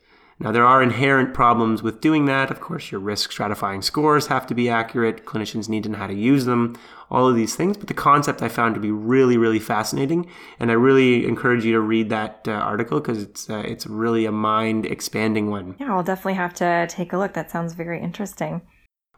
Now, 0.45 0.53
there 0.53 0.67
are 0.67 0.83
inherent 0.83 1.33
problems 1.33 1.83
with 1.83 2.03
doing 2.03 2.27
that. 2.27 2.51
Of 2.51 2.61
course, 2.61 2.93
your 2.93 3.01
risk 3.01 3.33
stratifying 3.33 3.83
scores 3.83 4.27
have 4.27 4.47
to 4.49 4.55
be 4.55 4.69
accurate. 4.69 5.25
Clinicians 5.25 5.71
need 5.71 5.85
to 5.85 5.89
know 5.89 5.97
how 5.97 6.07
to 6.07 6.15
use 6.15 6.45
them, 6.45 6.77
all 7.11 7.27
of 7.27 7.35
these 7.35 7.57
things. 7.57 7.79
But 7.79 7.89
the 7.89 7.95
concept 7.95 8.43
I 8.43 8.49
found 8.51 8.75
to 8.75 8.81
be 8.81 8.91
really, 8.91 9.39
really 9.39 9.59
fascinating. 9.59 10.29
And 10.61 10.71
I 10.71 10.75
really 10.75 11.27
encourage 11.27 11.65
you 11.65 11.73
to 11.73 11.81
read 11.81 12.11
that 12.11 12.47
uh, 12.47 12.51
article 12.51 13.01
because 13.01 13.23
it's, 13.23 13.49
uh, 13.49 13.63
it's 13.65 13.87
really 13.87 14.27
a 14.27 14.33
mind 14.33 14.85
expanding 14.85 15.49
one. 15.49 15.77
Yeah, 15.81 15.95
I'll 15.95 16.03
definitely 16.03 16.35
have 16.35 16.53
to 16.55 16.87
take 16.91 17.15
a 17.15 17.17
look. 17.17 17.33
That 17.33 17.51
sounds 17.51 17.73
very 17.73 17.99
interesting. 18.03 18.61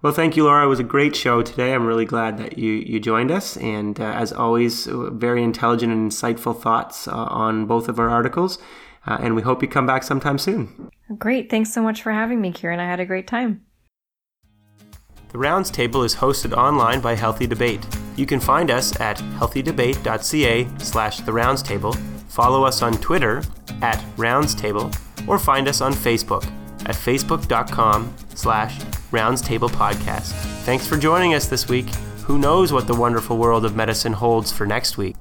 Well, 0.03 0.13
thank 0.13 0.37
you, 0.37 0.45
Laura. 0.45 0.65
It 0.65 0.69
was 0.69 0.79
a 0.79 0.85
great 0.85 1.17
show 1.17 1.43
today. 1.43 1.75
I'm 1.75 1.87
really 1.87 2.05
glad 2.05 2.39
that 2.39 2.57
you, 2.57 2.71
you 2.71 3.01
joined 3.01 3.33
us. 3.33 3.57
And 3.57 3.99
uh, 3.99 4.05
as 4.05 4.33
always, 4.33 4.87
uh, 4.87 5.11
very 5.11 5.43
intelligent 5.43 5.93
and 5.93 6.09
insightful 6.09 6.57
thoughts 6.57 7.09
uh, 7.09 7.17
on 7.17 7.67
both 7.67 7.89
of 7.89 7.99
our 7.99 8.11
articles. 8.11 8.61
Uh, 9.09 9.19
and 9.21 9.35
we 9.35 9.43
hope 9.43 9.61
you 9.61 9.67
come 9.67 9.87
back 9.87 10.05
sometime 10.05 10.39
soon. 10.39 10.93
Great. 11.19 11.51
Thanks 11.51 11.73
so 11.73 11.83
much 11.83 12.03
for 12.03 12.13
having 12.13 12.41
me, 12.41 12.51
Kieran. 12.53 12.81
I 12.81 12.85
had 12.87 13.01
a 13.01 13.07
great 13.07 13.27
time. 13.27 13.63
The 15.31 15.39
Rounds 15.39 15.71
Table 15.71 16.03
is 16.03 16.15
hosted 16.17 16.57
online 16.57 17.01
by 17.01 17.15
Healthy 17.15 17.47
Debate. 17.47 17.87
You 18.17 18.27
can 18.27 18.41
find 18.41 18.71
us 18.71 18.99
at 19.01 19.19
healthydebate.ca 19.19 20.69
slash 20.79 21.21
the 21.21 21.33
follow 22.29 22.65
us 22.65 22.83
on 22.83 22.95
Twitter 22.95 23.43
at 23.83 24.03
Rounds 24.17 24.55
Table, 24.55 24.91
or 25.27 25.39
find 25.39 25.69
us 25.69 25.81
on 25.81 25.93
Facebook 25.93 26.45
at 26.87 26.95
facebook.com 26.95 28.15
slash 28.35 28.81
Rounds 29.11 29.43
Table 29.43 29.69
Podcast. 29.69 30.33
Thanks 30.65 30.87
for 30.87 30.97
joining 30.97 31.35
us 31.35 31.49
this 31.49 31.69
week. 31.69 31.89
Who 32.25 32.39
knows 32.39 32.73
what 32.73 32.87
the 32.87 32.95
wonderful 32.95 33.37
world 33.37 33.65
of 33.65 33.77
medicine 33.77 34.13
holds 34.13 34.51
for 34.51 34.67
next 34.67 34.97
week? 34.97 35.17